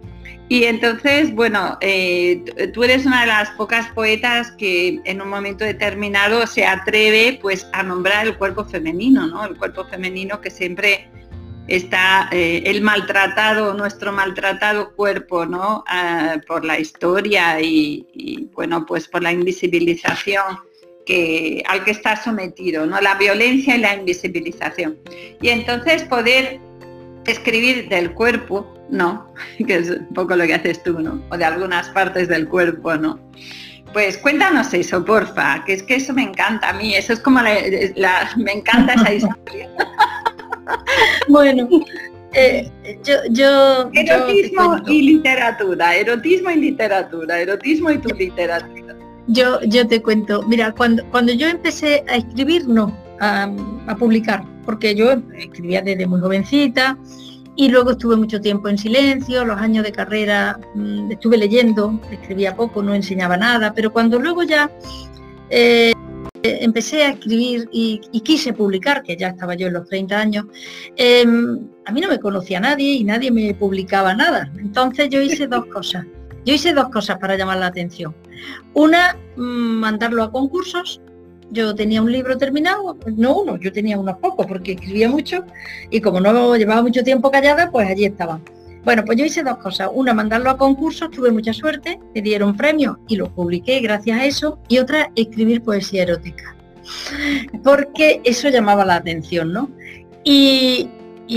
[0.50, 5.64] Y entonces, bueno, eh, tú eres una de las pocas poetas que en un momento
[5.64, 9.46] determinado se atreve pues a nombrar el cuerpo femenino, ¿no?
[9.46, 11.08] El cuerpo femenino que siempre
[11.68, 15.84] está eh, el maltratado, nuestro maltratado cuerpo, ¿no?
[15.88, 20.58] Ah, por la historia y, bueno, pues por la invisibilización
[21.06, 23.00] que, al que está sometido, ¿no?
[23.02, 24.98] La violencia y la invisibilización.
[25.42, 26.60] Y entonces poder
[27.26, 29.32] escribir del cuerpo no,
[29.66, 31.22] que es un poco lo que haces tú, ¿no?
[31.30, 33.20] O de algunas partes del cuerpo, ¿no?
[33.94, 37.42] Pues cuéntanos eso, porfa, que es que eso me encanta a mí, eso es como
[37.42, 39.70] la, me encanta esa historia.
[41.28, 41.68] bueno,
[42.34, 42.70] eh,
[43.04, 48.96] yo, yo, Erotismo y literatura, erotismo y literatura, erotismo y tu literatura.
[49.26, 54.96] yo, yo te cuento, mira, cuando, cuando yo empecé a escribir, no, a, publicar, porque
[54.96, 56.98] yo escribía desde muy jovencita,
[57.56, 62.56] y luego estuve mucho tiempo en silencio, los años de carrera mm, estuve leyendo, escribía
[62.56, 64.72] poco, no enseñaba nada, pero cuando luego ya
[65.50, 65.92] eh,
[66.44, 70.46] empecé a escribir y, quise publicar, que ya estaba yo en los 30 años,
[70.96, 74.52] em, a mí no me conocía nadie y nadie me publicaba nada.
[74.58, 76.06] Entonces yo hice dos cosas.
[76.46, 78.16] Yo hice dos cosas para llamar la atención.
[78.74, 81.02] Una, mm, mandarlo a concursos
[81.52, 85.46] yo tenía un libro terminado, no uno, yo tenía unos pocos porque escribía mucho
[85.90, 88.42] y como no llevaba mucho tiempo callada, pues allí estaban.
[88.84, 89.90] Bueno, pues yo hice dos cosas.
[89.94, 94.26] Una, mandarlo a concursos, tuve mucha suerte, me dieron premios y lo publiqué gracias a
[94.26, 94.60] eso.
[94.68, 96.56] Y otra, escribir poesía erótica.
[97.64, 99.70] Porque eso llamaba la atención, ¿no?
[100.24, 100.90] Y,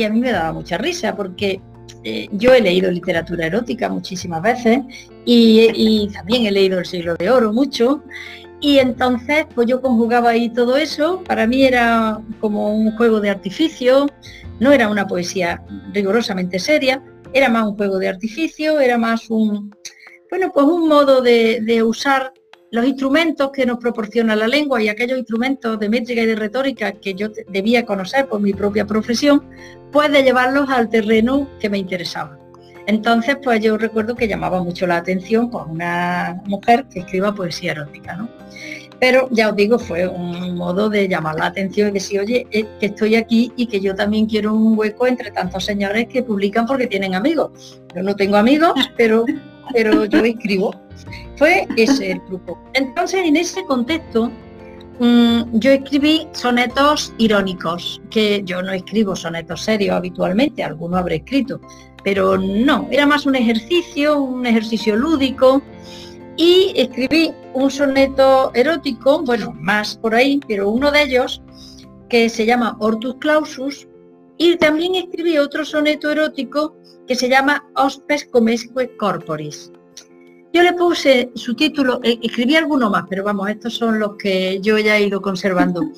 [0.05, 1.61] a mí me daba mucha risa porque
[2.05, 4.81] eh, yo he leído literatura erótica muchísimas veces
[5.25, 8.03] y, también he leído El siglo de oro mucho.
[8.61, 11.23] Y entonces, pues yo conjugaba ahí todo eso.
[11.25, 14.07] Para mí era como un juego de artificio,
[14.61, 15.63] no era una poesía
[15.93, 19.75] rigurosamente seria, era más un juego de artificio, era más un,
[20.31, 22.33] bueno, pues un modo de, usar
[22.73, 26.93] los instrumentos que nos proporciona la lengua y aquellos instrumentos de métrica y de retórica
[26.93, 29.45] que yo debía conocer por mi propia profesión,
[29.93, 32.39] pues de llevarlos al terreno que me interesaba.
[32.87, 37.73] Entonces, pues yo recuerdo que llamaba mucho la atención pues, una mujer que escriba poesía
[37.73, 38.29] erótica, ¿no?
[38.99, 42.65] Pero ya os digo, fue un modo de llamar la atención y decir, oye, eh,
[42.81, 46.67] que estoy aquí y que yo también quiero un hueco entre tantos señores que publican
[46.67, 47.83] porque tienen amigos.
[47.95, 49.27] Yo no tengo amigos, pero,
[49.73, 50.75] pero yo escribo.
[51.37, 52.59] Fue ese el grupo.
[52.75, 54.31] Entonces, en ese contexto,
[55.01, 61.61] mm, yo escribí sonetos irónicos, que yo no escribo sonetos serios habitualmente, alguno habré escrito,
[62.05, 65.63] pero no, era más un ejercicio, un ejercicio lúdico,
[66.37, 71.43] y escribí un soneto erótico, bueno, más por ahí, pero uno de ellos
[72.09, 73.87] que se llama Hortus Clausus
[74.39, 79.73] y también escribí otro soneto erótico que se llama Hospes Comesque Corporis.
[80.53, 84.61] Yo le puse su título, eh, escribí alguno más, pero vamos, estos son los que
[84.61, 85.83] yo ya he ido conservando.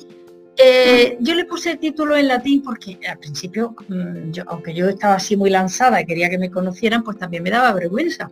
[0.57, 5.15] Eh, yo le puse el título en latín porque al principio, mm, aunque yo estaba
[5.15, 8.31] así muy lanzada y quería que me conocieran, pues también me daba vergüenza.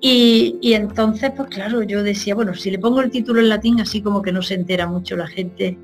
[0.00, 4.00] Y, entonces, pues claro, yo decía, bueno, si le pongo el título en latín, así
[4.00, 5.78] como que no se entera mucho la gente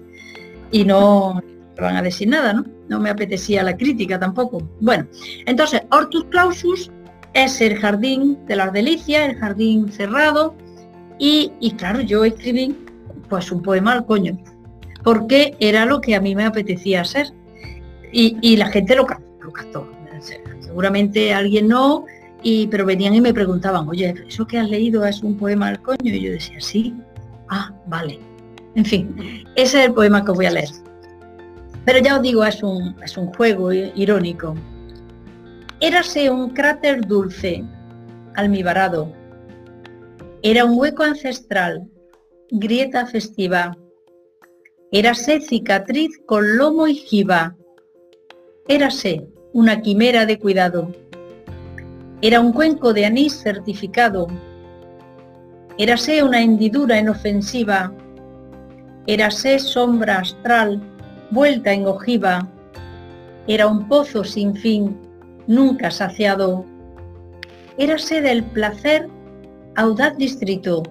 [0.73, 1.43] y no
[1.83, 2.65] van a decir nada, ¿no?
[2.89, 4.69] No me apetecía la crítica tampoco.
[4.81, 5.07] Bueno,
[5.47, 6.91] entonces, Hortus Clausus
[7.35, 10.55] es el jardín de las delicias, el jardín cerrado,
[11.19, 12.77] y, claro, yo escribí
[13.29, 14.39] pues un poema al coño,
[15.03, 17.29] porque era lo que a mí me apetecía hacer.
[18.13, 19.07] Y, la gente lo,
[19.41, 19.91] lo captó.
[20.61, 22.07] Seguramente alguien no,
[22.71, 25.99] pero venían y me preguntaban, oye, ¿eso que has leído es un poema al coño?
[26.03, 26.95] Y yo decía, sí.
[27.49, 28.19] Ah, vale.
[28.75, 30.69] En fin, ese es el poema que voy a leer.
[31.87, 34.55] Pero ya os digo, es un, es un juego irónico.
[35.81, 37.65] Érase un cráter dulce,
[38.35, 39.11] almibarado.
[40.43, 41.89] Era un hueco ancestral,
[42.51, 43.75] grieta festiva.
[44.93, 47.57] Érase cicatriz con lomo y jiba.
[48.69, 50.93] Érase una quimera de cuidado
[52.23, 54.27] era un cuenco de anís certificado.
[55.77, 57.93] Érase una hendidura inofensiva.
[59.07, 60.81] Érase sombra astral,
[61.31, 62.49] vuelta en ojiva.
[63.47, 64.97] Era un pozo sin fin,
[65.47, 66.65] nunca saciado.
[67.79, 69.09] Érase del placer
[69.77, 70.83] audaz distrito.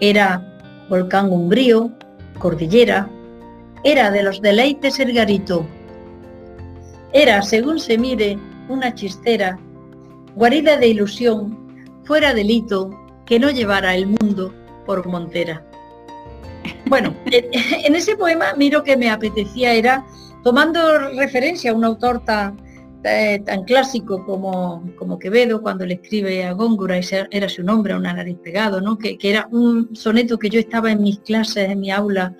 [0.00, 0.46] Era
[0.88, 1.90] volcán umbrío,
[2.38, 3.08] cordillera.
[3.84, 5.66] Era de los deleites el garito.
[7.12, 9.58] Era, según se mire, una chistera
[10.36, 11.58] guarida de ilusión,
[12.04, 12.90] fuera delito,
[13.26, 14.52] que no llevara el mundo
[14.86, 15.64] por montera.
[16.86, 20.04] Bueno, en ese poema miro que me apetecía era,
[20.42, 22.56] tomando referencia a un autor tan,
[23.04, 27.94] eh, tan clásico como, como, Quevedo, cuando le escribe a Góngora, y era su nombre,
[27.94, 28.98] una nariz pegado, ¿no?
[28.98, 32.34] que, que era un soneto que yo estaba en mis clases, en mi aula,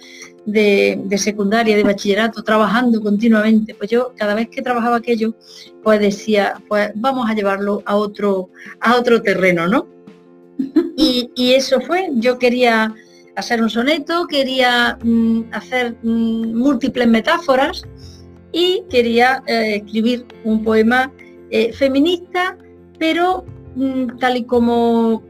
[0.46, 5.34] de, secundaria, de bachillerato, trabajando continuamente, pues yo cada vez que trabajaba aquello,
[5.82, 8.50] pues decía, pues vamos a llevarlo a otro,
[8.80, 9.86] a otro terreno, ¿no?
[10.96, 12.94] Y, eso fue, yo quería
[13.40, 17.82] hacer un soneto, quería mm, hacer mm, múltiples metáforas
[18.52, 21.12] y quería eh, escribir un poema
[21.50, 22.56] eh, feminista,
[22.98, 25.22] pero mm, tal y como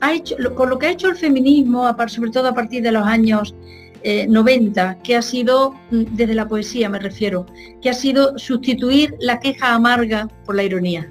[0.00, 3.06] ha hecho, con lo que ha hecho el feminismo, sobre todo a partir de los
[3.06, 3.54] años
[4.04, 7.46] 90, eh, que ha sido, desde la poesía me refiero,
[7.80, 11.08] que ha sido sustituir la queja amarga por la ironía.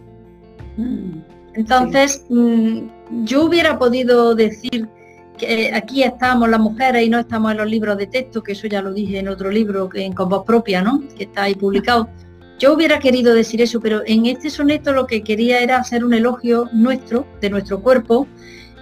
[1.53, 4.89] Entonces, yo hubiera podido decir
[5.41, 8.67] que aquí estamos las mujeres y no estamos en los libros de texto, que eso
[8.67, 11.01] ya lo dije en otro libro que en con voz propia, ¿no?
[11.17, 12.07] Que está ahí publicado.
[12.59, 16.13] Yo hubiera querido decir eso, pero en este soneto lo que quería era hacer un
[16.13, 18.27] elogio nuestro, de nuestro cuerpo,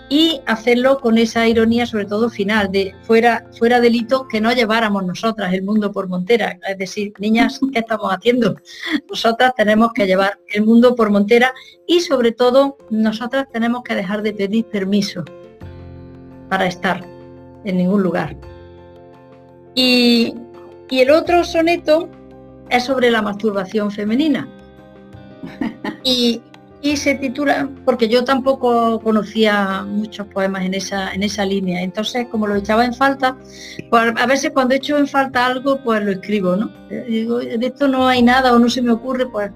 [0.10, 5.05] y hacerlo con esa ironía, sobre todo final, de fuera, fuera delito que no lleváramos
[5.05, 6.60] nosotras el mundo por montera.
[6.68, 8.55] Es decir, niñas, ¿qué estamos haciendo?
[9.07, 11.53] Nosotras tenemos que llevar el mundo por montera
[11.88, 15.24] y sobre todo nosotras tenemos que dejar de pedir permiso
[16.50, 17.06] para estar
[17.64, 18.36] en ningún lugar.
[19.76, 20.34] Y,
[20.89, 22.10] y el otro soneto
[22.70, 24.47] es sobre la masturbación femenina.
[26.04, 26.41] Y,
[26.82, 32.28] y se titula, porque yo tampoco conocía muchos poemas en esa, en esa línea, entonces
[32.32, 33.38] como lo echaba en falta,
[33.89, 36.72] pues a veces cuando echo en falta algo, pues lo escribo, ¿no?
[36.89, 39.52] Digo, de esto no hay nada o no se me ocurre, pues...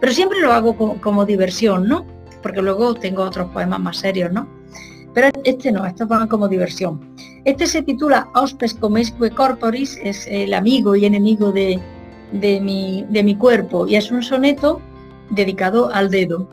[0.00, 2.06] Pero siempre lo hago como, diversión, ¿no?
[2.42, 4.48] Porque luego tengo otros poemas más serios, ¿no?
[5.14, 7.00] Pero este no, estos van como diversión.
[7.44, 11.80] Este se titula Hospes comesque corporis, es el amigo y enemigo de,
[12.32, 14.80] de, mi, de mi cuerpo, y es un soneto
[15.30, 16.48] dedicado al dedo.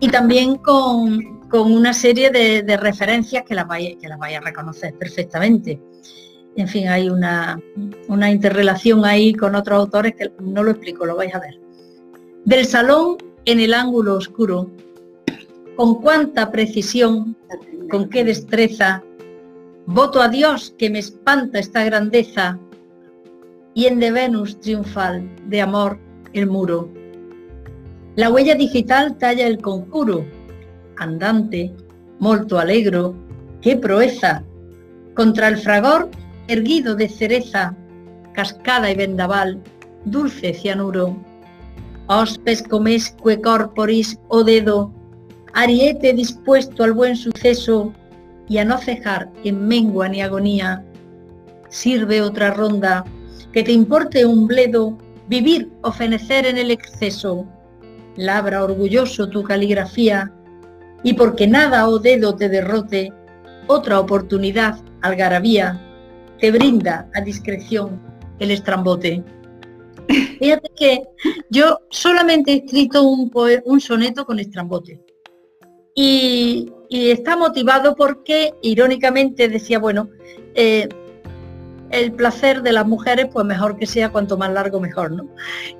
[0.00, 5.80] Y también con, una serie de, referencias que las, vaya, que las a reconocer perfectamente.
[6.56, 7.58] En fin, hay una,
[8.08, 11.60] una interrelación ahí con otros autores que no lo explico, lo vais a ver.
[12.44, 14.70] Del salón en el ángulo oscuro,
[15.76, 17.36] con cuánta precisión,
[17.90, 19.02] con qué destreza,
[19.86, 22.58] voto a Dios que me espanta esta grandeza,
[23.74, 25.98] y en de Venus triunfal, de amor,
[26.34, 26.90] el muro.
[28.16, 30.26] La huella digital talla el conjuro,
[30.98, 31.74] andante,
[32.18, 33.14] molto alegro,
[33.62, 34.44] qué proeza,
[35.14, 36.10] contra el fragor
[36.48, 37.74] erguido de cereza,
[38.34, 39.62] cascada y vendaval,
[40.04, 41.16] dulce cianuro.
[42.08, 44.92] Hospes comesque corporis o dedo,
[45.54, 47.92] ariete dispuesto al buen suceso
[48.48, 50.84] y a no cejar en mengua ni agonía.
[51.68, 53.04] Sirve otra ronda,
[53.52, 54.98] que te importe un bledo,
[55.28, 57.46] vivir o fenecer en el exceso
[58.16, 60.32] labra orgulloso tu caligrafía,
[61.02, 63.12] y porque nada o dedo te derrote,
[63.66, 65.80] otra oportunidad, algarabía,
[66.38, 68.00] te brinda a discreción
[68.38, 69.22] el estrambote.
[70.38, 71.02] Fíjate que
[71.50, 73.30] yo solamente he escrito un,
[73.64, 75.00] un soneto con estrambote.
[75.94, 80.10] Y, está motivado porque, irónicamente, decía, bueno,
[80.54, 80.88] eh,
[81.90, 85.26] el placer de las mujeres, pues mejor que sea cuanto más largo mejor, ¿no?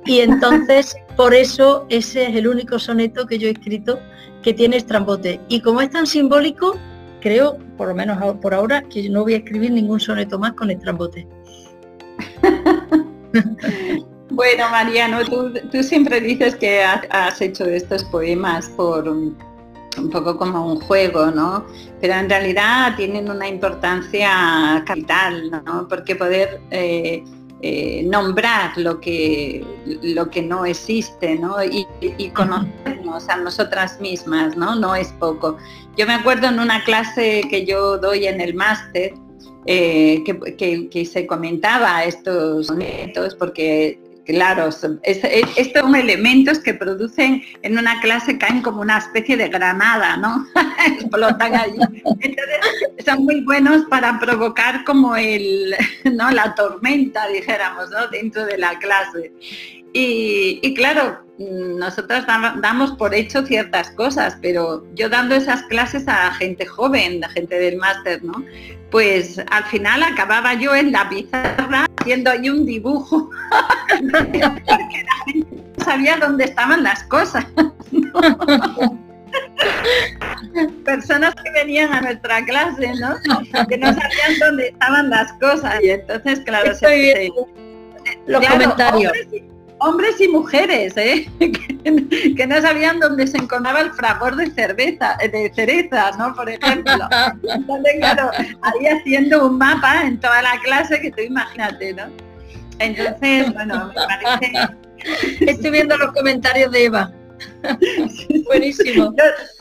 [0.07, 3.99] Y entonces, por eso ese es el único soneto que yo he escrito
[4.43, 5.41] que tiene estrambote.
[5.49, 6.79] Y como es tan simbólico,
[7.21, 10.71] creo, por lo menos por ahora, que no voy a escribir ningún soneto más con
[10.71, 11.27] estrambote.
[14.31, 19.09] bueno, Mariano, tú, tú, siempre dices que has hecho estos poemas por
[19.99, 21.67] un poco como un juego, ¿no?
[22.01, 25.87] Pero en realidad tienen una importancia capital, ¿no?
[25.89, 27.23] Porque poder eh,
[27.65, 29.65] eh, nombrar lo que,
[30.03, 31.57] lo que no existe, ¿no?
[31.63, 31.87] Y,
[32.31, 34.75] conocernos a nosotras mismas, ¿no?
[34.75, 35.57] No es poco.
[35.97, 39.15] Yo me acuerdo en una clase que yo doy en el máster,
[39.67, 47.77] eh, que, que, se comentaba estos sonetos porque Claro, estos son elementos que producen en
[47.77, 50.47] una clase, caen como una especie de granada, ¿no?
[50.87, 51.79] Explotan allí.
[52.21, 56.31] Entonces, son muy buenos para provocar como el, ¿no?
[56.31, 58.07] La tormenta, dijéramos, ¿no?
[58.09, 59.33] Dentro de la clase.
[59.93, 61.21] Y, claro,
[61.51, 67.29] nosotros damos por hecho ciertas cosas, pero yo dando esas clases a gente joven, a
[67.29, 68.45] gente del máster, ¿no?
[68.91, 73.31] Pues al final acababa yo en la pizarra haciendo ahí un dibujo,
[74.13, 77.47] porque la gente no sabía dónde estaban las cosas.
[80.85, 83.17] Personas que venían a nuestra clase, ¿no?
[83.69, 85.83] Que no sabían dónde estaban las cosas.
[85.83, 87.31] Y entonces, claro, se,
[88.27, 89.52] los comentarios hombres y
[90.31, 91.29] mujeres, ¿eh?
[92.37, 96.35] que, no sabían dónde se encontraba el fragor de cerveza, de cereza, ¿no?
[96.35, 97.09] Por ejemplo.
[97.43, 102.05] Entonces, ahí haciendo un mapa en toda la clase que tú imagínate, ¿no?
[102.79, 104.53] Entonces, bueno, me parece...
[105.41, 107.13] Estoy viendo los comentarios de Eva.
[108.45, 109.15] Buenísimo.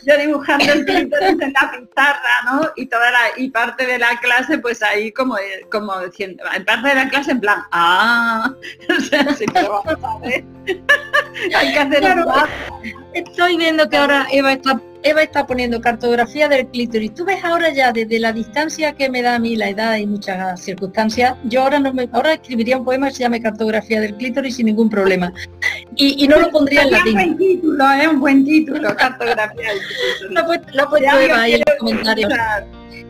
[0.06, 2.70] Yo, dibujando el clítoris en la pizarra, ¿no?
[2.76, 5.36] Y toda la, y parte de la clase, pues ahí como,
[5.72, 8.54] como diciendo, en parte de la clase en plan, ah,
[8.98, 10.44] o sea, sí, vamos a ver.
[11.56, 12.04] Hay que hacer
[13.14, 17.14] Estoy viendo que ahora Eva está Eva está poniendo cartografía del clítoris.
[17.14, 20.06] Tú ves ahora ya desde la distancia que me da a mí la edad y
[20.06, 24.16] muchas circunstancias, yo ahora no me, ahora escribiría un poema que se llame cartografía del
[24.16, 25.34] clítoris sin ningún problema.
[25.96, 27.18] y, no lo pondría en latín.
[27.18, 28.08] Un buen título, ¿eh?
[28.08, 29.70] un buen título, cartografía.
[30.30, 32.32] lo, lo puesto ahí en los comentarios.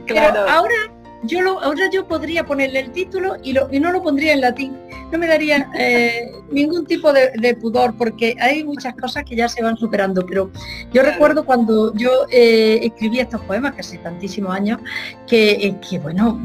[0.07, 0.49] Claro.
[0.49, 0.75] ahora
[1.23, 4.41] yo lo, ahora yo podría ponerle el título y, lo, y no lo pondría en
[4.41, 4.77] latín.
[5.11, 9.61] No me daría eh, ningún tipo de, pudor porque hay muchas cosas que ya se
[9.61, 10.25] van superando.
[10.25, 10.49] Pero
[10.93, 14.79] yo recuerdo cuando yo eh, escribí estos poemas, que hace tantísimos años,
[15.27, 16.39] que, eh, que bueno,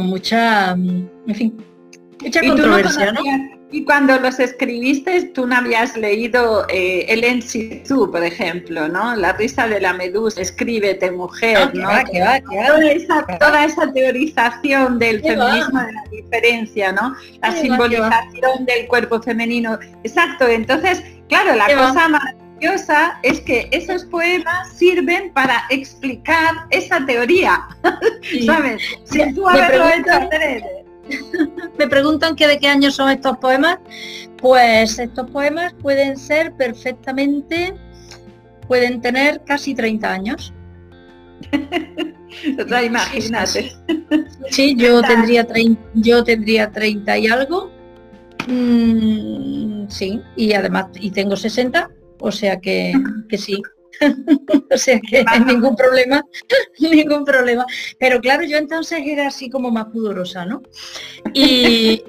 [0.00, 1.56] mucha, en fin,
[2.22, 3.57] mucha controversia, ¿no?
[3.70, 9.14] Y cuando los escribiste, tú no habías leído eh, El en situ, por ejemplo, ¿no?
[9.14, 11.90] La risa de la medusa, escríbete mujer, ¿no?
[13.38, 17.14] toda, esa, teorización del feminismo de la diferencia, ¿no?
[17.42, 19.78] La simbolización del cuerpo femenino.
[20.02, 27.68] Exacto, entonces, claro, la cosa maravillosa es que esos poemas sirven para explicar esa teoría,
[28.46, 28.82] ¿sabes?
[29.04, 30.28] Sin tú haberlo hecho
[31.78, 33.78] Me preguntan que de qué año son estos poemas.
[34.38, 37.74] Pues estos poemas pueden ser perfectamente,
[38.66, 40.52] pueden tener casi 30 años.
[42.64, 43.72] o sea, imagínate.
[44.50, 45.46] Sí, yo tendría,
[45.94, 47.70] yo tendría 30 y algo.
[48.46, 51.90] Mm, sí, y además, y tengo 60,
[52.20, 52.92] o sea que,
[53.28, 53.60] que sí.
[54.70, 56.24] o sea que ningún problema,
[56.78, 57.66] ningún problema.
[57.98, 60.62] Pero claro, yo entonces era así como más pudorosa, ¿no?
[61.34, 62.02] Y,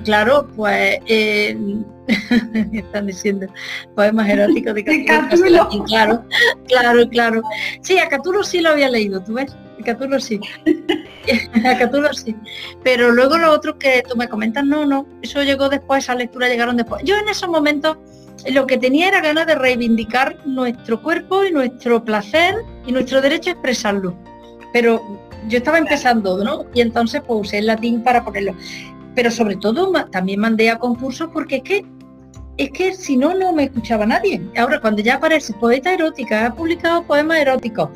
[0.04, 1.56] claro, pues eh,
[2.72, 3.46] están diciendo
[3.94, 5.68] poemas eróticos de Catulo.
[5.86, 6.24] Claro,
[6.66, 7.42] claro, claro.
[7.82, 9.56] Sí, a Catulo sí lo había leído, ¿tú ves?
[9.80, 10.38] A Catulo sí.
[11.64, 12.36] a Catulo sí.
[12.82, 16.48] Pero luego lo otro que tú me comentas, no, no, eso llegó después, esa lectura
[16.48, 17.02] llegaron después.
[17.04, 17.96] Yo en esos momentos
[18.48, 23.50] lo que tenía era ganas de reivindicar nuestro cuerpo y nuestro placer y nuestro derecho
[23.50, 24.16] a expresarlo.
[24.72, 25.02] Pero
[25.48, 26.64] yo estaba empezando, ¿no?
[26.74, 28.54] Y entonces pues usé el latín para ponerlo.
[29.14, 31.84] Pero sobre todo también mandé a concursos porque es que
[32.56, 34.42] es que si no, no me escuchaba nadie.
[34.58, 37.88] Ahora, cuando ya aparece poeta erótica, ha publicado poemas eróticos,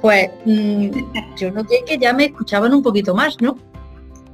[0.00, 0.90] pues mm,
[1.36, 3.58] yo noté que ya me escuchaban un poquito más, ¿no?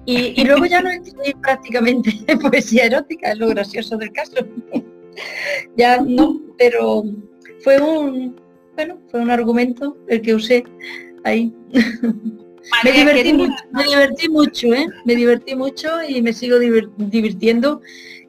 [0.05, 4.35] Y, y luego ya no escribí prácticamente poesía erótica, es lo gracioso del caso
[5.77, 7.03] ya no, pero
[7.61, 8.41] fue un,
[8.75, 10.65] bueno, fue un argumento el que usé
[11.25, 11.53] ahí.
[12.85, 14.87] me, divertí mucho, me divertí mucho, ¿eh?
[15.05, 17.81] me divertí mucho y me sigo divirtiendo,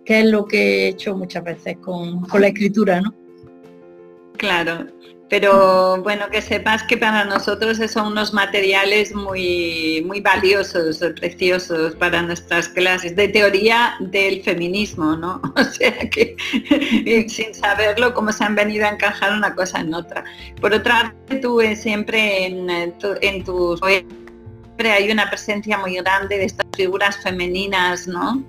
[0.05, 3.13] que es lo que he hecho muchas veces con, con la escritura, ¿no?
[4.37, 4.87] Claro,
[5.31, 12.21] pero bueno, que sepas que para nosotros son unos materiales muy, muy valiosos, preciosos para
[12.21, 15.41] nuestras clases, de teoría del feminismo, ¿no?
[15.55, 16.35] O sea que
[17.29, 20.25] sin saberlo, cómo se han venido a encajar una cosa en otra.
[20.59, 23.79] Por otra parte, tú siempre en, en tus
[24.83, 28.43] hay una presencia muy grande de estas figuras femeninas, ¿no?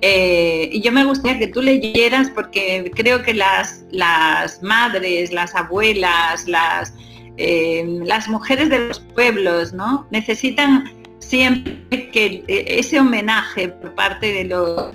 [0.00, 5.54] Eh, y yo me gustaría que tú leyeras porque creo que las, las madres, las
[5.54, 6.94] abuelas, las,
[7.36, 10.06] eh, las mujeres de los pueblos, ¿no?
[10.10, 10.84] Necesitan
[11.18, 14.94] siempre que eh, ese homenaje por parte de los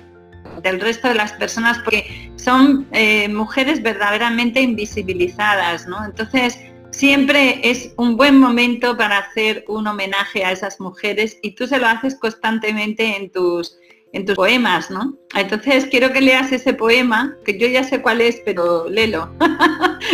[0.62, 2.86] del resto de las personas porque son
[3.30, 6.04] mujeres verdaderamente invisibilizadas, ¿no?
[6.04, 6.58] Entonces,
[6.90, 11.78] siempre es un buen momento para hacer un homenaje a esas mujeres y tú se
[11.78, 13.78] lo haces constantemente en tus
[14.14, 15.16] en tus poemas, ¿no?
[15.36, 19.28] Entonces quiero que leas ese poema, que yo ya sé cuál es, pero léelo.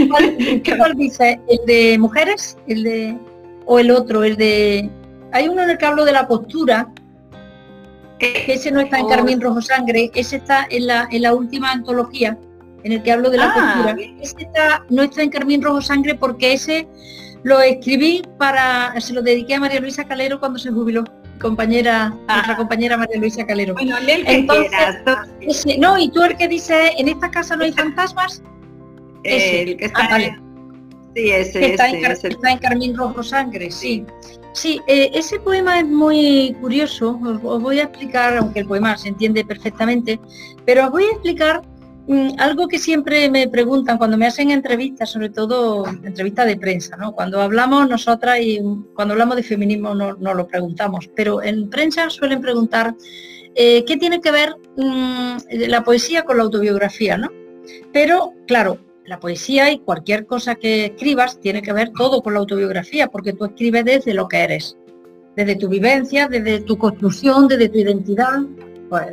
[0.08, 1.38] ¿Cuál, dice?
[1.48, 2.56] ¿El de mujeres?
[2.66, 3.18] ¿El de
[3.66, 4.24] o el otro?
[4.24, 4.90] El de
[5.32, 6.88] hay uno en el que hablo de la postura,
[8.18, 11.70] que ese no está en Carmín Rojo Sangre, ese está en la, en la última
[11.70, 12.38] antología,
[12.82, 13.96] en el que hablo de la ah, postura.
[14.20, 16.88] Ese está, no está en Carmín Rojo Sangre porque ese
[17.42, 21.04] lo escribí para, se lo dediqué a María Luisa Calero cuando se jubiló
[21.40, 22.56] compañera, nuestra ah.
[22.56, 23.74] compañera María Luisa Calero.
[23.74, 28.42] Bueno, Entonces, no, y tú el que dice, en esta casa no hay fantasmas,
[29.24, 30.18] el que está, ah,
[31.14, 34.04] sí, ese, está, en, Carmín Rojo Sangre, sí.
[34.52, 39.08] Sí, eh, ese poema es muy curioso, os, voy a explicar, aunque el poema se
[39.08, 40.18] entiende perfectamente,
[40.64, 41.62] pero os voy a explicar
[42.38, 47.12] algo que siempre me preguntan cuando me hacen entrevistas, sobre todo entrevistas de prensa, ¿no?
[47.12, 48.60] Cuando hablamos nosotras y
[48.94, 52.94] cuando hablamos de feminismo no, lo preguntamos, pero en prensa suelen preguntar
[53.54, 55.36] eh, qué tiene que ver mm,
[55.68, 57.30] la poesía con la autobiografía, ¿no?
[57.92, 62.40] Pero, claro, la poesía y cualquier cosa que escribas tiene que ver todo con la
[62.40, 64.76] autobiografía, porque tú escribes desde lo que eres,
[65.36, 68.40] desde tu vivencia, desde tu construcción, desde tu identidad,
[68.88, 69.06] pues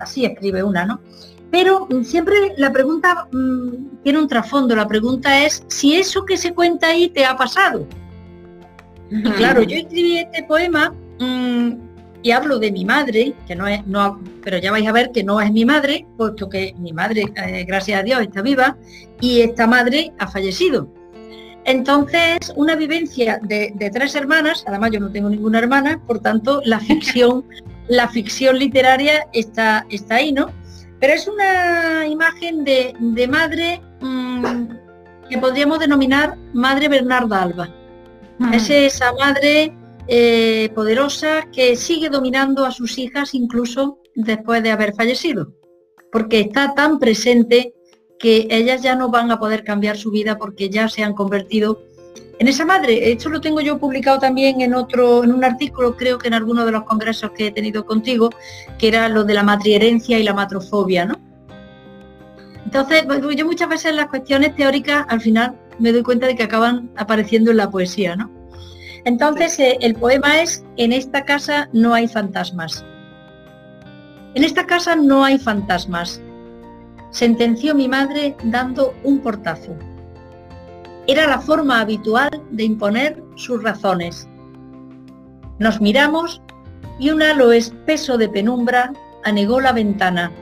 [0.00, 1.00] así escribe una, ¿no?
[1.50, 4.74] Pero siempre la pregunta mm, tiene un trasfondo.
[4.74, 7.86] La pregunta es si eso que se cuenta ahí te ha pasado.
[9.10, 11.70] Y claro, yo escribí este poema mm,
[12.22, 15.22] y hablo de mi madre, que no es, no, pero ya vais a ver que
[15.22, 18.76] no es mi madre, puesto que mi madre, eh, gracias a Dios, está viva
[19.20, 20.88] y esta madre ha fallecido.
[21.64, 26.80] Entonces, una vivencia de, tres hermanas, además yo no tengo ninguna hermana, por tanto, la
[26.80, 27.44] ficción,
[27.88, 30.50] la ficción literaria está, está ahí, ¿no?
[31.00, 34.68] Pero es una imagen de, madre mm,
[35.28, 37.74] que podríamos denominar Madre Bernarda Alba.
[38.52, 39.74] Es esa madre
[40.08, 45.52] eh, poderosa que sigue dominando a sus hijas incluso después de haber fallecido,
[46.12, 47.74] porque está tan presente
[48.18, 51.82] que ellas ya no van a poder cambiar su vida porque ya se han convertido
[52.38, 53.12] en esa madre.
[53.12, 56.64] Esto lo tengo yo publicado también en otro, en un artículo, creo que en alguno
[56.64, 58.30] de los congresos que he tenido contigo,
[58.78, 61.18] que era lo de la matriherencia y la matrofobia, ¿no?
[62.64, 66.42] Entonces, pues, yo muchas veces las cuestiones teóricas al final me doy cuenta de que
[66.42, 68.30] acaban apareciendo en la poesía, ¿no?
[69.04, 72.84] Entonces, eh, el poema es, en esta casa no hay fantasmas.
[74.34, 76.20] En esta casa no hay fantasmas,
[77.10, 79.74] sentenció mi madre dando un portazo.
[81.06, 84.28] Era la forma habitual de imponer sus razones.
[85.58, 86.42] Nos miramos
[86.98, 88.92] y un halo espeso de penumbra
[89.24, 90.32] anegó la ventana.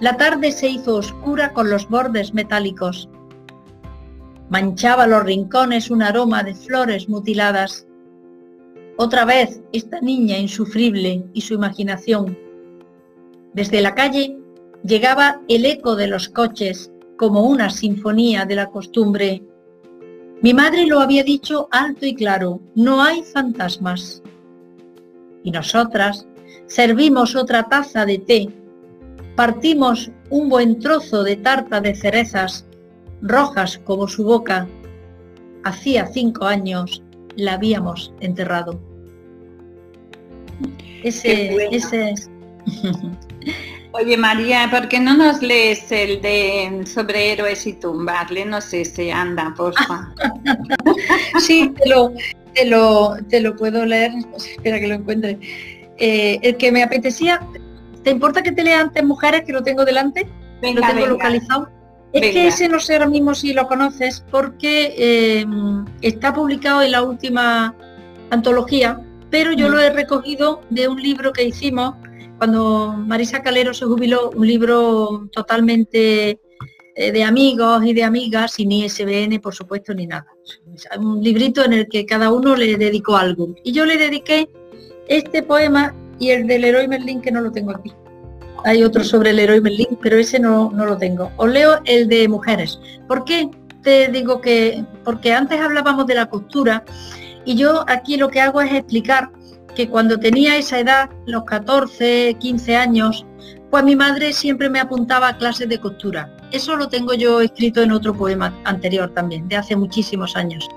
[0.00, 3.08] La tarde se hizo oscura con los bordes metálicos
[4.52, 7.86] manchaba los rincones un aroma de flores mutiladas.
[8.98, 12.36] Otra vez esta niña insufrible y su imaginación.
[13.54, 14.36] Desde la calle
[14.84, 19.42] llegaba el eco de los coches como una sinfonía de la costumbre.
[20.42, 24.22] Mi madre lo había dicho alto y claro, no hay fantasmas.
[25.44, 26.26] Y nosotras
[26.66, 28.48] servimos otra taza de té,
[29.36, 32.66] partimos un buen trozo de tarta de cerezas
[33.20, 34.66] rojas como su boca.
[35.62, 37.04] Hacía cinco años
[37.36, 38.80] la habíamos enterrado.
[41.04, 42.30] Ese, ese es.
[43.94, 48.30] Oye María, ¿por qué no nos lees el de sobre héroes y tumbas?
[48.46, 50.10] no sé si anda, porfa.
[51.38, 52.12] sí, te lo,
[52.54, 54.12] te lo, te lo puedo leer.
[54.36, 55.38] Espera que lo encuentre.
[55.98, 57.40] Eh, el que me apetecía,
[58.02, 60.26] ¿te importa que te lea antes mujeres que lo tengo delante?
[60.62, 61.68] lo tengo localizado.
[62.12, 65.46] Es que ese no sé ahora mismo si lo conoces porque eh,
[66.02, 67.74] está publicado en la última
[68.30, 71.94] antología, pero yo lo he recogido de un libro que hicimos
[72.42, 76.40] cuando Marisa Calero se jubiló, un libro totalmente
[76.96, 80.26] eh, de amigos y de amigas, sin ISBN por supuesto ni nada.
[80.98, 83.54] Un librito en el que cada uno le dedicó algo.
[83.62, 84.48] Y yo le dediqué
[85.06, 87.92] este poema y el del héroe Merlín que no lo tengo aquí
[88.64, 91.30] hay otro sobre el héroe Merlín, pero ese no, no lo tengo.
[91.36, 92.80] Os leo el de mujeres.
[93.06, 93.48] ¿Por qué
[93.84, 94.84] te digo que?
[95.04, 96.84] Porque antes hablábamos de la costura
[97.44, 99.30] y yo aquí lo que hago es explicar
[99.74, 103.26] que cuando tenía esa edad, los 14, 15 años,
[103.70, 106.36] pues mi madre siempre me apuntaba a clases de costura.
[106.52, 110.68] Eso lo tengo yo escrito en otro poema anterior también, de hace muchísimos años.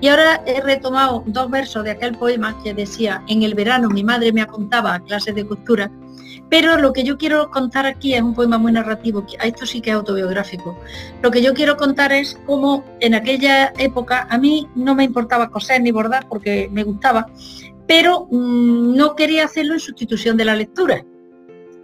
[0.00, 4.04] Y ahora he retomado dos versos de aquel poema que decía, en el verano mi
[4.04, 5.90] madre me apuntaba a clases de costura
[6.50, 9.90] pero lo que yo quiero contar aquí es un poema muy narrativo, esto sí que
[9.90, 10.78] es autobiográfico.
[11.22, 15.50] Lo que yo quiero contar es cómo en aquella época a mí no me importaba
[15.50, 17.26] coser ni bordar porque me gustaba,
[17.86, 21.04] pero mm, no quería hacerlo en sustitución de la lectura.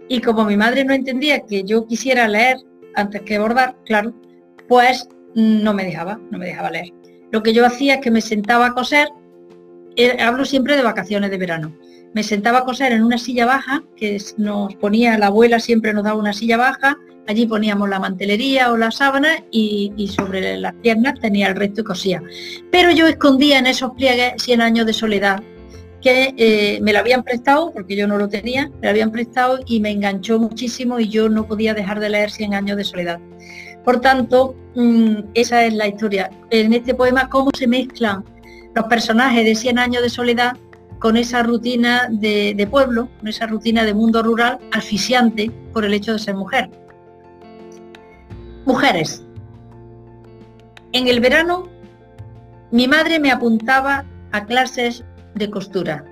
[0.07, 2.57] Y como mi madre no entendía que yo quisiera leer
[2.95, 4.13] antes que bordar, claro,
[4.67, 6.93] pues mm, no me dejaba, no me dejaba leer.
[7.31, 9.07] Lo que yo hacía es que me sentaba a coser,
[9.95, 11.73] eh, hablo siempre de vacaciones de verano,
[12.13, 16.03] me sentaba a coser en una silla baja, que nos ponía, la abuela siempre nos
[16.03, 16.97] daba una silla baja,
[17.27, 21.83] allí poníamos la mantelería o la sábana y, sobre las piernas tenía el resto y
[21.85, 22.21] cosía.
[22.71, 25.41] Pero yo escondía en esos pliegues 100 años de soledad,
[26.01, 29.59] que eh, me lo habían prestado, porque yo no lo tenía, me lo habían prestado
[29.65, 33.19] y me enganchó muchísimo y yo no podía dejar de leer 100 años de soledad.
[33.83, 36.29] Por tanto, mm, esa es la historia.
[36.49, 38.23] En este poema, cómo se mezclan
[38.75, 40.57] los personajes de 100 años de soledad
[40.99, 46.13] con esa rutina de, pueblo, con esa rutina de mundo rural asfixiante por el hecho
[46.13, 46.69] de ser mujer.
[48.65, 49.23] Mujeres.
[50.93, 51.67] En el verano,
[52.69, 55.03] mi madre me apuntaba a clases
[55.35, 56.05] de costura.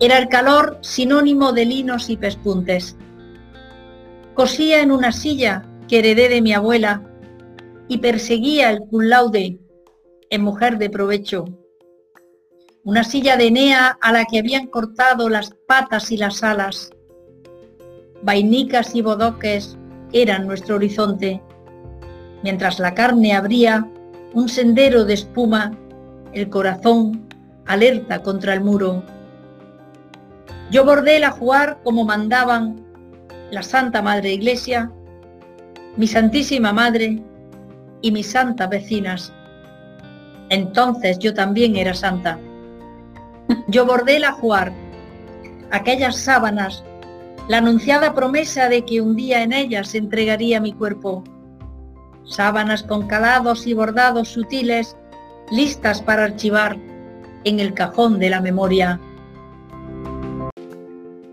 [0.00, 2.96] Era el calor sinónimo de linos y pespuntes.
[4.34, 7.02] Cosía en una silla que heredé de mi abuela
[7.88, 9.58] y perseguía el cum laude
[10.30, 11.44] en mujer de provecho
[12.84, 16.90] una silla de Enea a la que habían cortado las patas y las alas.
[18.22, 19.78] Vainicas y bodoques
[20.12, 21.40] eran nuestro horizonte,
[22.42, 23.88] mientras la carne abría
[24.34, 25.78] un sendero de espuma,
[26.32, 27.28] el corazón
[27.66, 29.02] alerta contra el muro.
[30.70, 32.84] Yo bordé el ajuar como mandaban
[33.50, 34.90] la Santa Madre Iglesia,
[35.96, 37.22] mi Santísima Madre
[38.00, 39.32] y mis santas vecinas.
[40.48, 42.38] Entonces yo también era santa.
[43.68, 44.72] Yo bordé el ajuar,
[45.70, 46.84] aquellas sábanas,
[47.48, 51.22] la anunciada promesa de que un día en ellas entregaría mi cuerpo.
[52.24, 54.96] Sábanas con calados y bordados sutiles,
[55.50, 56.78] listas para archivar
[57.44, 59.00] en el cajón de la memoria.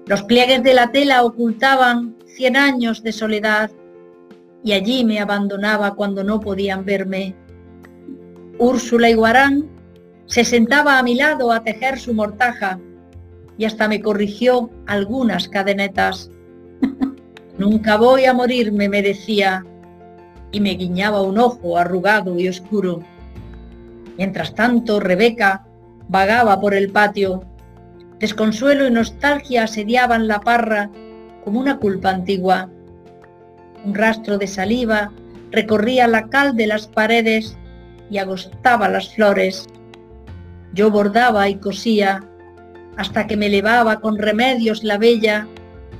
[0.05, 3.69] Los pliegues de la tela ocultaban cien años de soledad
[4.63, 7.35] y allí me abandonaba cuando no podían verme.
[8.57, 9.69] Úrsula Iguarán
[10.25, 12.79] se sentaba a mi lado a tejer su mortaja
[13.57, 16.31] y hasta me corrigió algunas cadenetas.
[17.57, 19.65] Nunca voy a morirme, me decía,
[20.51, 23.01] y me guiñaba un ojo arrugado y oscuro.
[24.17, 25.65] Mientras tanto, Rebeca
[26.09, 27.43] vagaba por el patio.
[28.19, 30.89] Desconsuelo y nostalgia asediaban la parra
[31.45, 32.69] como una culpa antigua.
[33.85, 35.11] Un rastro de saliva
[35.51, 37.57] recorría la cal de las paredes
[38.11, 39.67] y agostaba las flores.
[40.73, 42.23] Yo bordaba y cosía
[42.97, 45.47] hasta que me levaba con remedios la bella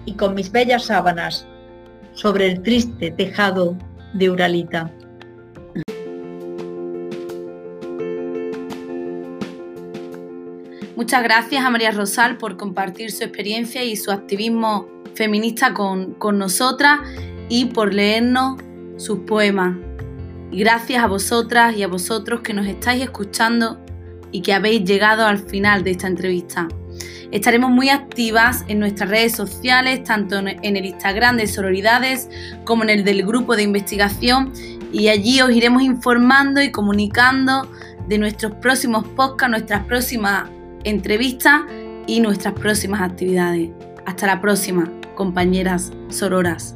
[0.05, 1.47] y con mis bellas sábanas
[2.14, 3.78] sobre el triste tejado
[4.14, 4.91] de Uralita.
[11.00, 14.86] Muchas gracias a María Rosal por compartir su experiencia y su activismo
[15.16, 17.00] feminista con, con nosotras
[17.47, 18.60] y por leernos
[18.97, 19.78] sus poemas.
[20.52, 23.80] Gracias a vosotras y a vosotros que nos estáis escuchando
[24.34, 26.68] y que habéis llegado al final de esta entrevista.
[27.32, 32.28] Estaremos muy activas en nuestras redes sociales, tanto en el Instagram de Sororidades
[32.66, 34.52] como en el del grupo de investigación
[34.91, 37.72] y allí os iremos informando y comunicando
[38.10, 40.50] de nuestros próximos podcasts, nuestras próximas
[40.84, 41.62] entrevistas
[42.08, 43.70] y nuestras próximas actividades.
[44.06, 46.76] Hasta la próxima, compañeras sororas.